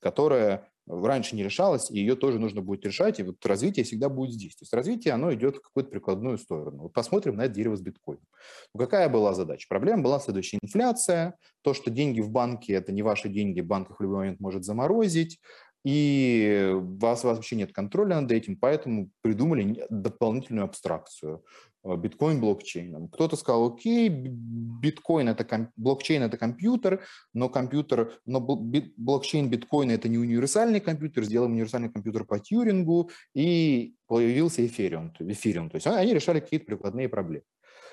[0.00, 4.32] которая раньше не решалась, и ее тоже нужно будет решать, и вот развитие всегда будет
[4.32, 4.54] здесь.
[4.54, 6.84] То есть развитие, оно идет в какую-то прикладную сторону.
[6.84, 8.24] Вот посмотрим на это дерево с биткоином.
[8.72, 9.66] Ну, какая была задача?
[9.68, 10.58] Проблема была следующая.
[10.62, 14.40] Инфляция, то, что деньги в банке– это не ваши деньги, банк их в любой момент
[14.40, 15.40] может заморозить,
[15.86, 21.44] и у вас, вообще нет контроля над этим, поэтому придумали дополнительную абстракцию
[21.84, 23.06] э, биткоин блокчейном.
[23.08, 30.18] Кто-то сказал, окей, биткоин это блокчейн это компьютер, но компьютер, но блокчейн биткоина это не
[30.18, 35.70] универсальный компьютер, сделаем универсальный компьютер по Тьюрингу, и появился эфириум, эфириум.
[35.70, 37.44] То есть они решали какие-то прикладные проблемы.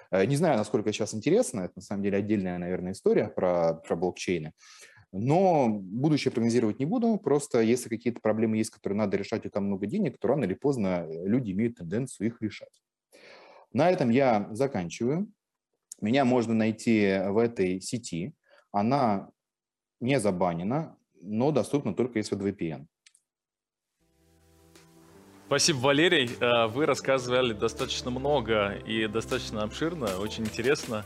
[0.10, 3.96] Э, не знаю, насколько сейчас интересно, это на самом деле отдельная, наверное, история про, про
[3.96, 4.54] блокчейны.
[5.16, 9.66] Но будущее прогнозировать не буду, просто если какие-то проблемы есть, которые надо решать, и там
[9.66, 12.82] много денег, то рано или поздно э, люди имеют тенденцию их решать.
[13.74, 15.32] На этом я заканчиваю.
[16.02, 18.34] Меня можно найти в этой сети.
[18.72, 19.30] Она
[20.00, 22.88] не забанена, но доступна только из VPN.
[25.54, 26.32] Спасибо, Валерий.
[26.40, 31.06] Э, вы рассказывали достаточно много и достаточно обширно, очень интересно.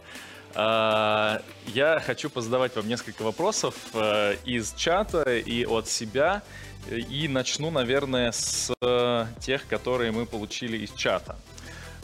[0.55, 1.41] А,
[1.73, 6.43] я хочу позадавать вам несколько вопросов э, из чата и от себя.
[6.89, 11.35] И начну, наверное, с э, тех, которые мы получили из чата.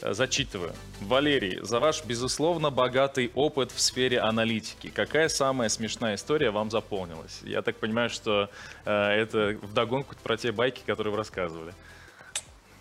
[0.02, 0.74] Э, зачитываю.
[1.00, 4.92] Валерий, за ваш, безусловно, богатый опыт в сфере аналитики.
[4.94, 7.40] Какая самая смешная история вам запомнилась?
[7.44, 8.50] Я так понимаю, что
[8.84, 11.74] э, это вдогонку про те байки, которые вы рассказывали.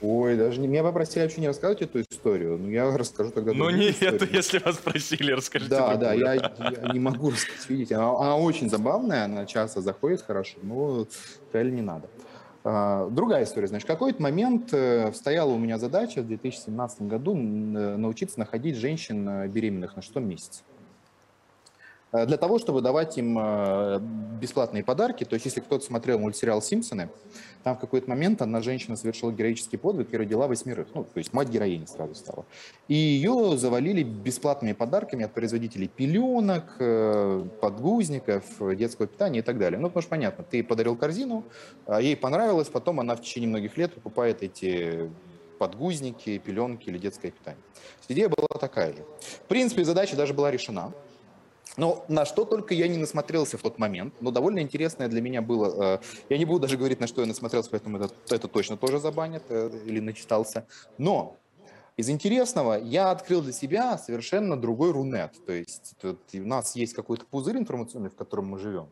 [0.03, 3.53] Ой, даже не, меня попросили вообще не рассказывать эту историю, но я расскажу тогда.
[3.53, 4.29] Ну нет, историю.
[4.33, 5.71] если вас просили, расскажите.
[5.71, 10.23] Да, да, я, я не могу рассказать, видите, она, она очень забавная, она часто заходит
[10.23, 11.07] хорошо, но
[11.53, 12.09] реально не надо.
[12.65, 18.41] А, другая история, значит, какой-то момент э, стояла у меня задача в 2017 году научиться
[18.41, 20.63] находить женщин беременных на шестом месяце.
[22.13, 23.99] Э, для того, чтобы давать им э,
[24.41, 25.25] бесплатные подарки.
[25.25, 27.09] То есть, если кто-то смотрел мультсериал «Симпсоны»,
[27.65, 30.89] там в какой-то момент одна женщина совершила героический подвиг и родила восьмерых.
[30.95, 32.45] Ну, то есть мать героини сразу стала.
[32.89, 38.45] И ее завалили бесплатными подарками от производителей пеленок, э, подгузников,
[38.77, 39.81] детского питания и так далее.
[39.81, 41.45] Ну, потому что понятно, ты подарил корзину,
[41.87, 45.11] а ей понравилось, потом она в течение многих лет покупает эти
[45.59, 47.63] подгузники, пеленки или детское питание.
[48.09, 49.05] Идея была такая же.
[49.21, 50.93] В принципе, задача даже была решена.
[51.77, 54.15] Но на что только я не насмотрелся в тот момент.
[54.21, 55.97] Но довольно интересное для меня было.
[55.97, 58.99] Э, я не буду даже говорить, на что я насмотрелся, поэтому это, это точно тоже
[58.99, 60.67] забанят э, или начитался.
[60.99, 61.39] Но
[61.97, 65.33] из интересного я открыл для себя совершенно другой рунет.
[65.47, 68.91] То есть тут у нас есть какой-то пузырь информационный, в котором мы живем.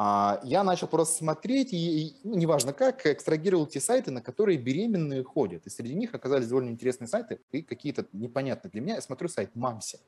[0.00, 5.24] А, я начал просто смотреть, и, ну, неважно как, экстрагировал те сайты, на которые беременные
[5.24, 5.66] ходят.
[5.66, 8.94] И среди них оказались довольно интересные сайты и какие-то непонятные для меня.
[8.94, 9.98] Я смотрю сайт Мамси.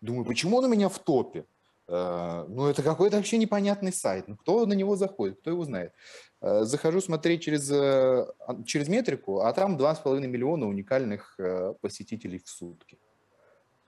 [0.00, 1.44] Думаю, почему он у меня в топе?
[1.86, 4.28] Э, ну, это какой-то вообще непонятный сайт.
[4.28, 5.92] Ну, кто на него заходит, кто его знает?
[6.40, 8.26] Э, захожу смотреть через, э,
[8.64, 11.38] через метрику, а там 2,5 миллиона уникальных
[11.80, 12.98] посетителей в сутки.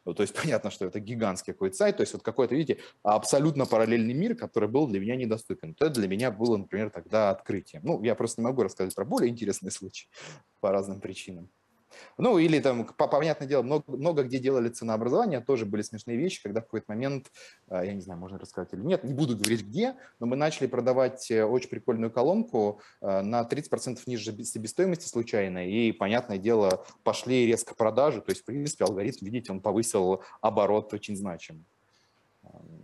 [0.04, 3.66] Ну, то есть понятно, что это гигантский какой-то сайт, то есть вот какой-то, видите, абсолютно
[3.66, 5.72] параллельный мир, который был для меня недоступен.
[5.72, 7.82] Это для меня было, например, тогда открытием.
[7.84, 10.08] Ну, я просто не могу рассказать про более интересные случаи
[10.60, 11.50] по разным причинам.
[12.18, 16.60] Ну, или там, понятное дело, много, много где делали ценообразование, тоже были смешные вещи, когда
[16.60, 17.30] в какой-то момент,
[17.68, 20.66] а, я не знаю, можно рассказать или нет, не буду говорить где, но мы начали
[20.66, 27.46] продавать э, очень прикольную колонку а, на 30% ниже себестоимости случайно, и, понятное дело, пошли
[27.46, 31.64] резко продажи, то есть, в принципе, алгоритм, видите, он повысил оборот очень значимо.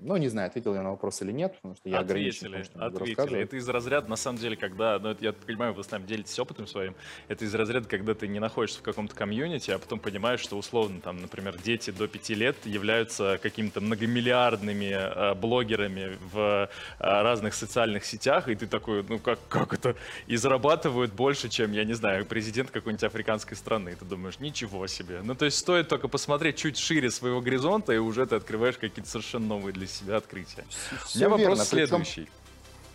[0.05, 2.73] Ну, не знаю, ответил я на вопрос или нет, потому что я ответили, ограничен.
[2.73, 3.41] Том, ответили.
[3.41, 6.37] Это из разряда, на самом деле, когда, ну, это, я понимаю, вы с нами делитесь
[6.41, 6.97] опытом своим,
[7.29, 11.01] это из разряда, когда ты не находишься в каком-то комьюнити, а потом понимаешь, что условно,
[11.01, 18.05] там, например, дети до пяти лет являются какими-то многомиллиардными э, блогерами в э, разных социальных
[18.05, 19.95] сетях, и ты такой, ну, как, как это?
[20.27, 23.91] И зарабатывают больше, чем, я не знаю, президент какой-нибудь африканской страны.
[23.91, 25.21] И ты думаешь, ничего себе.
[25.23, 29.09] Ну, то есть стоит только посмотреть чуть шире своего горизонта, и уже ты открываешь какие-то
[29.09, 30.65] совершенно новые для себя открытия.
[31.05, 32.29] Все У меня верно, вопрос следующий.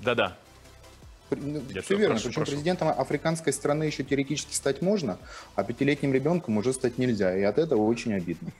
[0.01, 0.35] Да-да.
[1.29, 2.15] Ну, Я все верно.
[2.15, 2.51] Прошу, Причем прошу.
[2.51, 5.17] президентом африканской страны еще теоретически стать можно,
[5.55, 7.35] а пятилетним ребенком уже стать нельзя.
[7.37, 8.49] И от этого очень обидно.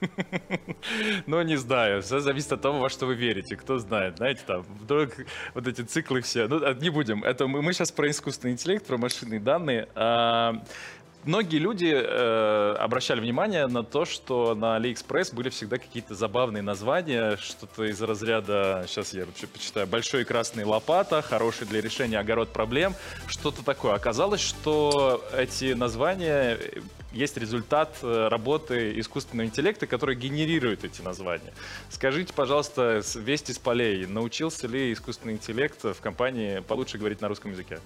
[1.26, 2.02] Ну, не знаю.
[2.02, 3.56] Все зависит от того, во что вы верите.
[3.56, 4.18] Кто знает.
[4.18, 5.10] Знаете, там вдруг
[5.54, 6.46] вот эти циклы все.
[6.46, 7.24] Ну, не будем.
[7.24, 9.88] Это мы, мы сейчас про искусственный интеллект, про машинные данные.
[11.24, 17.36] Многие люди э, обращали внимание на то, что на AliExpress были всегда какие-то забавные названия,
[17.36, 22.94] что-то из разряда, сейчас я вообще почитаю, «Большой красный лопата», «Хороший для решения огород проблем»,
[23.26, 23.94] что-то такое.
[23.94, 26.80] Оказалось, что эти названия э,
[27.12, 31.52] есть результат э, работы искусственного интеллекта, который генерирует эти названия.
[31.90, 37.50] Скажите, пожалуйста, весть из полей, научился ли искусственный интеллект в компании получше говорить на русском
[37.50, 37.80] языке?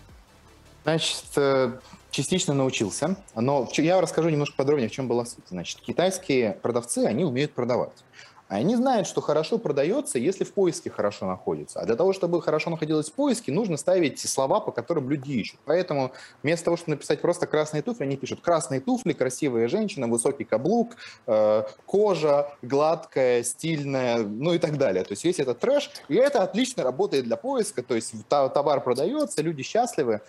[0.84, 1.72] Значит, э,
[2.12, 5.44] частично научился, но я расскажу немножко подробнее, в чем была суть.
[5.48, 8.04] Значит, китайские продавцы, они умеют продавать.
[8.48, 11.80] Они знают, что хорошо продается, если в поиске хорошо находится.
[11.80, 15.58] А для того, чтобы хорошо находилось в поиске, нужно ставить слова, по которым люди ищут.
[15.64, 20.44] Поэтому вместо того, чтобы написать просто красные туфли, они пишут красные туфли, красивая женщина, высокий
[20.44, 20.96] каблук,
[21.26, 25.02] э, кожа гладкая, стильная, ну и так далее.
[25.02, 27.82] То есть весь этот трэш, и это отлично работает для поиска.
[27.82, 30.20] То есть товар продается, люди счастливы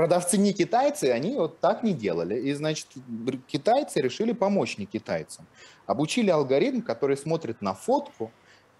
[0.00, 2.34] продавцы не китайцы, они вот так не делали.
[2.34, 2.86] И, значит,
[3.46, 5.46] китайцы решили помочь не китайцам.
[5.86, 8.30] Обучили алгоритм, который смотрит на фотку,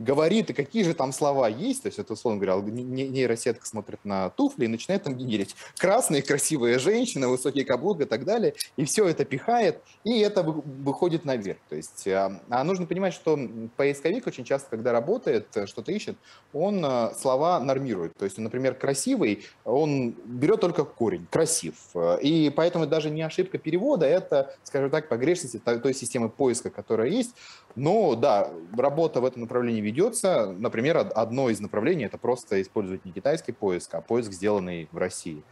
[0.00, 4.30] говорит, и какие же там слова есть, то есть это, условно говоря, нейросетка смотрит на
[4.30, 9.06] туфли и начинает там генерить красные, красивые женщины, высокие каблук и так далее, и все
[9.06, 11.58] это пихает, и это выходит наверх.
[11.68, 13.38] То есть, а, а нужно понимать, что
[13.76, 16.16] поисковик очень часто, когда работает, э, что-то ищет,
[16.54, 18.16] он э, слова нормирует.
[18.16, 21.74] То есть, например, красивый, он берет только корень, красив.
[22.22, 27.34] И поэтому даже не ошибка перевода, это, скажем так, погрешность той системы поиска, которая есть.
[27.76, 30.52] Но да, работа в этом направлении ведется.
[30.52, 35.42] Например, одно из направлений– это просто использовать не китайский поиск, а поиск, сделанный в России.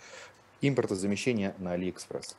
[0.60, 2.36] Импортозамещение на AliExpress.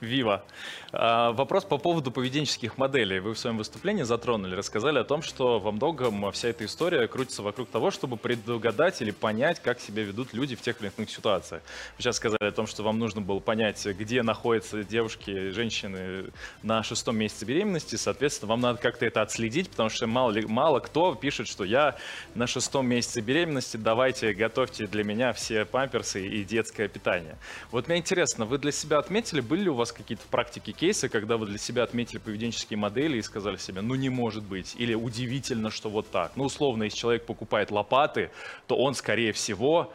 [0.00, 0.44] Вива.
[0.92, 3.18] А, вопрос по поводу поведенческих моделей.
[3.18, 7.42] Вы в своем выступлении затронули, рассказали о том, что во многом вся эта история крутится
[7.42, 11.62] вокруг того, чтобы предугадать или понять, как себя ведут люди в тех или иных ситуациях.
[11.96, 16.26] Вы сейчас сказали о том, что вам нужно было понять, где находятся девушки, женщины
[16.62, 17.96] на шестом месяце беременности.
[17.96, 21.96] Соответственно, вам надо как-то это отследить, потому что мало, ли, мало кто пишет, что я
[22.34, 27.36] на шестом месяце беременности, давайте готовьте для меня все памперсы и детское питание.
[27.72, 30.72] Вот мне интересно, вы для себя отметили, были ли у вас вас какие-то в практике
[30.72, 34.74] кейсы, когда вы для себя отметили поведенческие модели и сказали себе, ну не может быть,
[34.78, 36.32] или удивительно, что вот так.
[36.36, 38.30] Ну, условно, если человек покупает лопаты,
[38.66, 39.92] то он, скорее всего,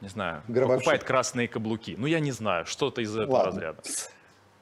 [0.00, 0.80] не знаю, Гробовщик.
[0.80, 1.94] покупает красные каблуки.
[1.96, 3.74] Ну, я не знаю, что-то из этого Ладно.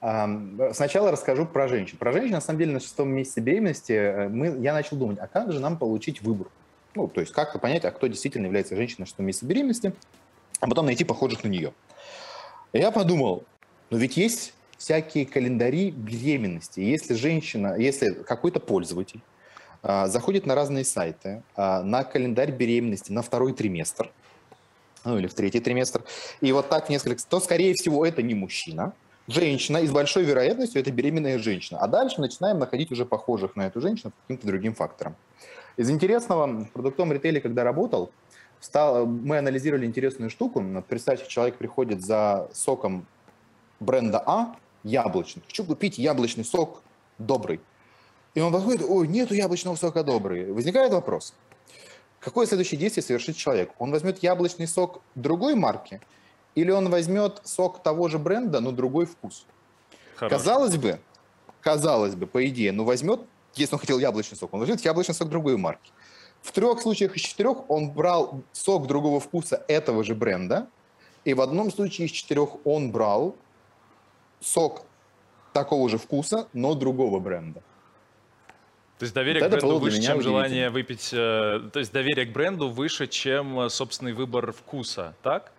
[0.00, 0.74] разряда.
[0.74, 1.98] Сначала расскажу про женщин.
[1.98, 5.26] Про женщин, на самом деле, на шестом месяце беременности э, мы, я начал думать, а
[5.26, 6.48] как же нам получить выбор?
[6.94, 9.92] Ну, то есть как-то понять, а кто действительно является женщиной на шестом месяце беременности,
[10.60, 11.74] а потом найти похожих на нее.
[12.72, 13.44] Я подумал,
[13.90, 16.80] но ведь есть всякие календари беременности.
[16.80, 19.20] Если женщина, если какой-то пользователь
[19.82, 24.10] а, заходит на разные сайты, а, на календарь беременности на второй триместр,
[25.04, 26.04] ну или в третий триместр,
[26.40, 28.94] и вот так несколько, то, скорее всего, это не мужчина,
[29.26, 31.78] женщина, и с большой вероятностью это беременная женщина.
[31.80, 35.14] А дальше начинаем находить уже похожих на эту женщину по каким-то другим факторам.
[35.76, 38.10] Из интересного, в продуктовом ритейле, когда работал,
[38.60, 40.64] стал, мы анализировали интересную штуку.
[40.88, 43.06] Представьте, человек приходит за соком
[43.80, 45.42] бренда А, яблочный.
[45.46, 46.82] Хочу купить яблочный сок
[47.18, 47.60] добрый.
[48.34, 50.52] И он подходит, ой, нету яблочного сока добрый.
[50.52, 51.34] Возникает вопрос,
[52.20, 53.72] какое следующее действие совершит человек?
[53.78, 56.00] Он возьмет яблочный сок другой марки
[56.54, 59.46] или он возьмет сок того же бренда, но другой вкус?
[60.14, 60.36] Хорошо.
[60.36, 61.00] Казалось бы,
[61.60, 63.20] казалось бы, по идее, ну возьмет,
[63.54, 65.90] если он хотел яблочный сок, он возьмет яблочный сок другой марки.
[66.42, 70.68] В трех случаях из четырех он брал сок другого вкуса этого же бренда,
[71.24, 73.36] и в одном случае из четырех он брал
[74.40, 74.82] сок
[75.52, 77.62] такого же вкуса, но другого бренда.
[78.98, 81.10] То есть доверие вот к бренду выше, чем желание выпить...
[81.12, 85.52] Э, то есть доверие к бренду выше, чем э, собственный выбор вкуса, так?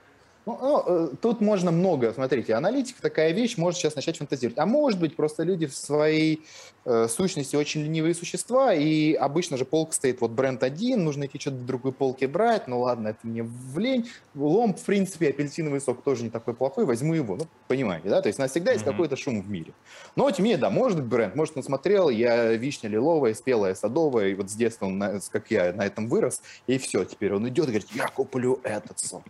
[0.45, 4.57] Ну, ну, тут можно много, смотрите, аналитика такая вещь, может сейчас начать фантазировать.
[4.57, 6.41] А может быть, просто люди в своей
[6.83, 11.39] э, сущности очень ленивые существа, и обычно же полка стоит, вот бренд один, нужно идти
[11.39, 14.09] что-то в другой полке брать, ну ладно, это мне в лень.
[14.33, 18.23] Лом, в принципе, апельсиновый сок тоже не такой плохой, возьму его, ну, понимаете, да?
[18.23, 18.91] То есть у нас всегда есть mm-hmm.
[18.91, 19.73] какой-то шум в мире.
[20.15, 23.75] Но тем не менее, да, может быть бренд, может он смотрел, я вишня лиловая, спелая
[23.75, 27.47] садовая, и вот с детства он, как я, на этом вырос, и все, теперь он
[27.47, 29.21] идет и говорит, я куплю этот сок.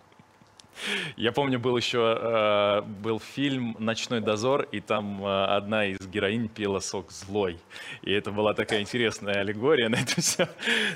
[1.18, 6.48] Я помню, был еще э, был фильм «Ночной дозор», и там э, одна из героинь
[6.48, 7.60] пила сок злой.
[8.02, 10.48] И это была такая интересная аллегория на это все.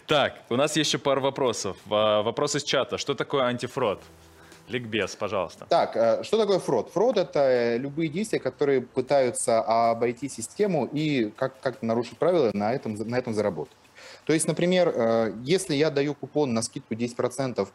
[0.07, 1.77] Так, у нас еще пару вопросов.
[1.85, 2.97] Э, вопрос из чата.
[2.97, 4.01] Что такое антифрод?
[4.67, 5.67] Ликбез, пожалуйста.
[5.69, 6.89] Так, что такое фрод?
[6.91, 12.95] Фрод– это любые действия, которые пытаются обойти систему и как, как нарушить правила, на этом,
[12.95, 13.77] на этом заработать.
[14.25, 17.67] То есть, например, если я даю купон на скидку 10%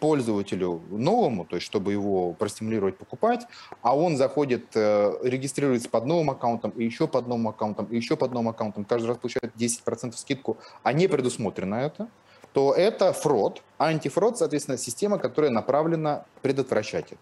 [0.00, 3.46] пользователю новому, то есть чтобы его простимулировать покупать,
[3.82, 8.16] а он заходит, э, регистрируется под новым аккаунтом, и еще под новым аккаунтом, и еще
[8.16, 12.08] под новым аккаунтом, каждый раз получает 10% скидку, а не предусмотрено это,
[12.54, 13.62] то это фрод.
[13.78, 17.20] Антифрод, соответственно, система, которая направлена предотвращать это.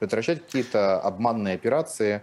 [0.00, 2.22] Предотвращать какие-то обманные операции.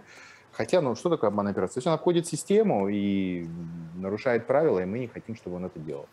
[0.52, 1.74] Хотя, ну что такое обманная операция?
[1.74, 3.48] То есть он обходит систему и
[3.94, 6.06] нарушает правила, и мы не хотим, чтобы он это делал.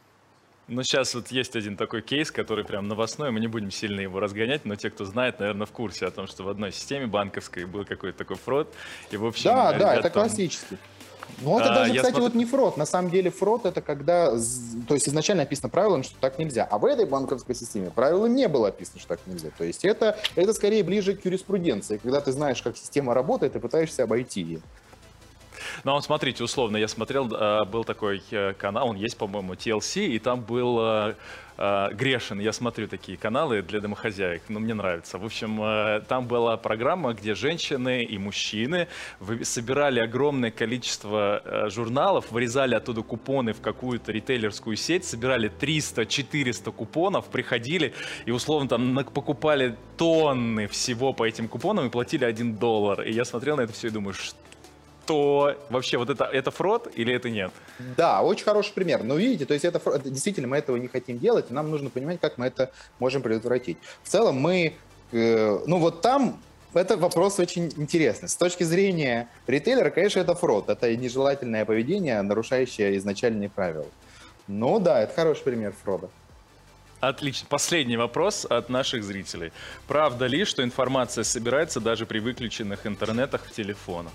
[0.68, 4.20] Ну, сейчас вот есть один такой кейс, который прям новостной, мы не будем сильно его
[4.20, 7.64] разгонять, но те, кто знает, наверное, в курсе о том, что в одной системе банковской
[7.64, 8.74] был какой-то такой фрод,
[9.10, 9.46] и в общем...
[9.46, 10.12] Да, да, это там...
[10.12, 10.78] классический.
[11.42, 12.24] Ну, это а, даже, кстати, смотрю...
[12.24, 12.78] вот не фрод.
[12.78, 16.66] На самом деле фрод это когда, то есть изначально описано правилами, что так нельзя.
[16.70, 19.50] А в этой банковской системе правилами не было описано, что так нельзя.
[19.58, 23.60] То есть это, это скорее ближе к юриспруденции, когда ты знаешь, как система работает, и
[23.60, 24.62] пытаешься обойти ее.
[25.84, 29.54] Ну, а вот смотрите, условно, я смотрел, э, был такой э, канал, он есть, по-моему,
[29.54, 31.14] TLC, и там был э,
[31.94, 35.18] Грешин, я смотрю такие каналы для домохозяек, ну, мне нравится.
[35.18, 38.88] В общем, там была программа, где женщины и мужчины
[39.42, 47.96] собирали огромное количество журналов, вырезали оттуда купоны в какую-то ритейлерскую сеть, собирали 300-400 купонов, приходили
[48.28, 53.02] и, условно, там покупали тонны всего по этим купонам и платили 1 доллар.
[53.02, 54.38] И я смотрел на это все и думаю, что
[55.08, 57.52] то вообще вот это, это фрод или это нет?
[57.96, 59.04] Да, очень хороший пример.
[59.04, 61.90] Но видите, то есть это, это действительно мы этого не хотим делать, и нам нужно
[61.90, 63.78] понимать, как мы это можем предотвратить.
[64.04, 64.76] В целом мы,
[65.12, 66.40] э, ну вот там
[66.74, 68.30] это вопрос очень интересный.
[68.30, 73.88] С точки зрения ритейлера, конечно, это фрод, это нежелательное поведение, нарушающее изначальные правила.
[74.48, 76.10] Ну да, это хороший пример фрода.
[77.00, 77.48] Отлично.
[77.50, 79.52] Последний вопрос от наших зрителей.
[79.88, 84.14] Правда ли, что информация собирается даже при выключенных интернетах в телефонах?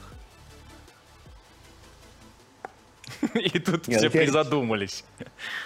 [3.35, 5.05] И тут Нет, все ну, призадумались.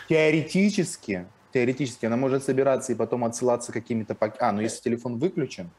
[0.09, 4.17] Теоретически, теоретически она может собираться и потом отсылаться какими-то...
[4.39, 5.71] А, ну если телефон выключен.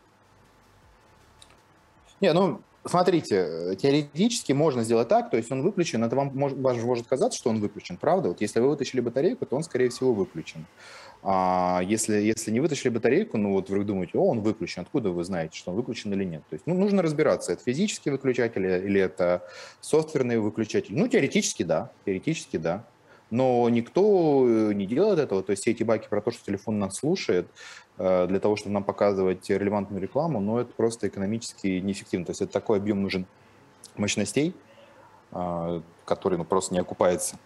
[2.19, 7.07] Не, ну, смотрите, теоретически можно сделать так, то есть он выключен, это вам может, может
[7.07, 8.29] казаться, что он выключен, правда?
[8.29, 10.65] Вот если вы вытащили батарейку, то он, скорее всего, выключен.
[11.23, 15.23] А если, если не вытащили батарейку, ну вот вы думаете, о, он выключен, откуда вы
[15.23, 16.43] знаете, что он выключен или нет?
[16.49, 19.43] То есть ну, нужно разбираться, это физический выключатель или это
[19.81, 20.97] софтверный выключатель.
[20.97, 22.85] Ну, теоретически да, теоретически да.
[23.29, 26.79] Но никто э, не делает этого, то есть все эти баки про то, что телефон
[26.79, 27.47] нас слушает,
[27.97, 32.25] э, для того, чтобы нам показывать релевантную рекламу, но это просто экономически неэффективно.
[32.25, 33.25] То есть это такой объем нужен
[33.97, 34.55] мощностей,
[35.31, 37.37] а, который ну, просто не окупается.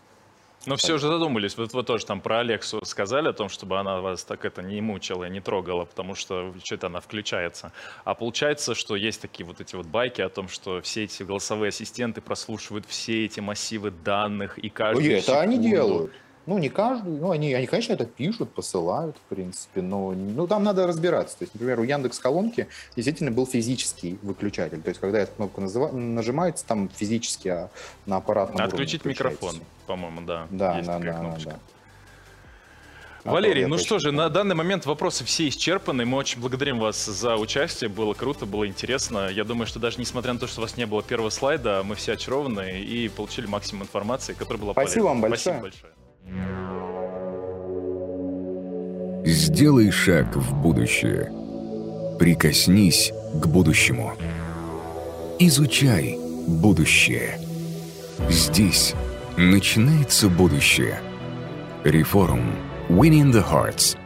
[0.66, 4.00] Но все же задумались, вот вы тоже там про Алексу сказали о том, чтобы она
[4.00, 7.72] вас так это не мучила, не трогала, потому что что-то она включается.
[8.04, 11.70] А получается, что есть такие вот эти вот байки о том, что все эти голосовые
[11.70, 15.08] ассистенты прослушивают все эти массивы данных и каждый.
[15.08, 16.12] Ой, это они делают.
[16.48, 20.64] Ну, не каждый, ну, они, они, конечно, это пишут, посылают, в принципе, но ну, там
[20.64, 21.38] надо разбираться.
[21.38, 24.82] То есть, например, у Яндекс колонки действительно был физический выключатель.
[24.82, 25.92] То есть, когда эта кнопка называ...
[25.92, 27.70] нажимается, там физически а
[28.08, 29.58] на аппаратном Отключить микрофон,
[29.92, 30.48] по-моему, да.
[30.50, 31.50] Да, Есть да, да, кнопочка.
[31.52, 31.60] да.
[33.24, 36.06] А Валерий, ну что же, на данный момент вопросы все исчерпаны.
[36.06, 37.90] Мы очень благодарим вас за участие.
[37.90, 39.28] Было круто, было интересно.
[39.30, 41.96] Я думаю, что даже несмотря на то, что у вас не было первого слайда, мы
[41.96, 45.10] все очарованы и получили максимум информации, которая была Спасибо полезна.
[45.10, 45.60] вам большое.
[45.60, 45.94] Спасибо большое.
[49.26, 51.32] Сделай шаг в будущее.
[52.18, 54.14] Прикоснись к будущему.
[55.38, 56.18] Изучай
[56.48, 57.40] будущее.
[58.30, 58.94] Здесь
[59.38, 61.00] начинается будущее.
[61.84, 62.56] Реформ.
[62.90, 64.01] Winning the Hearts.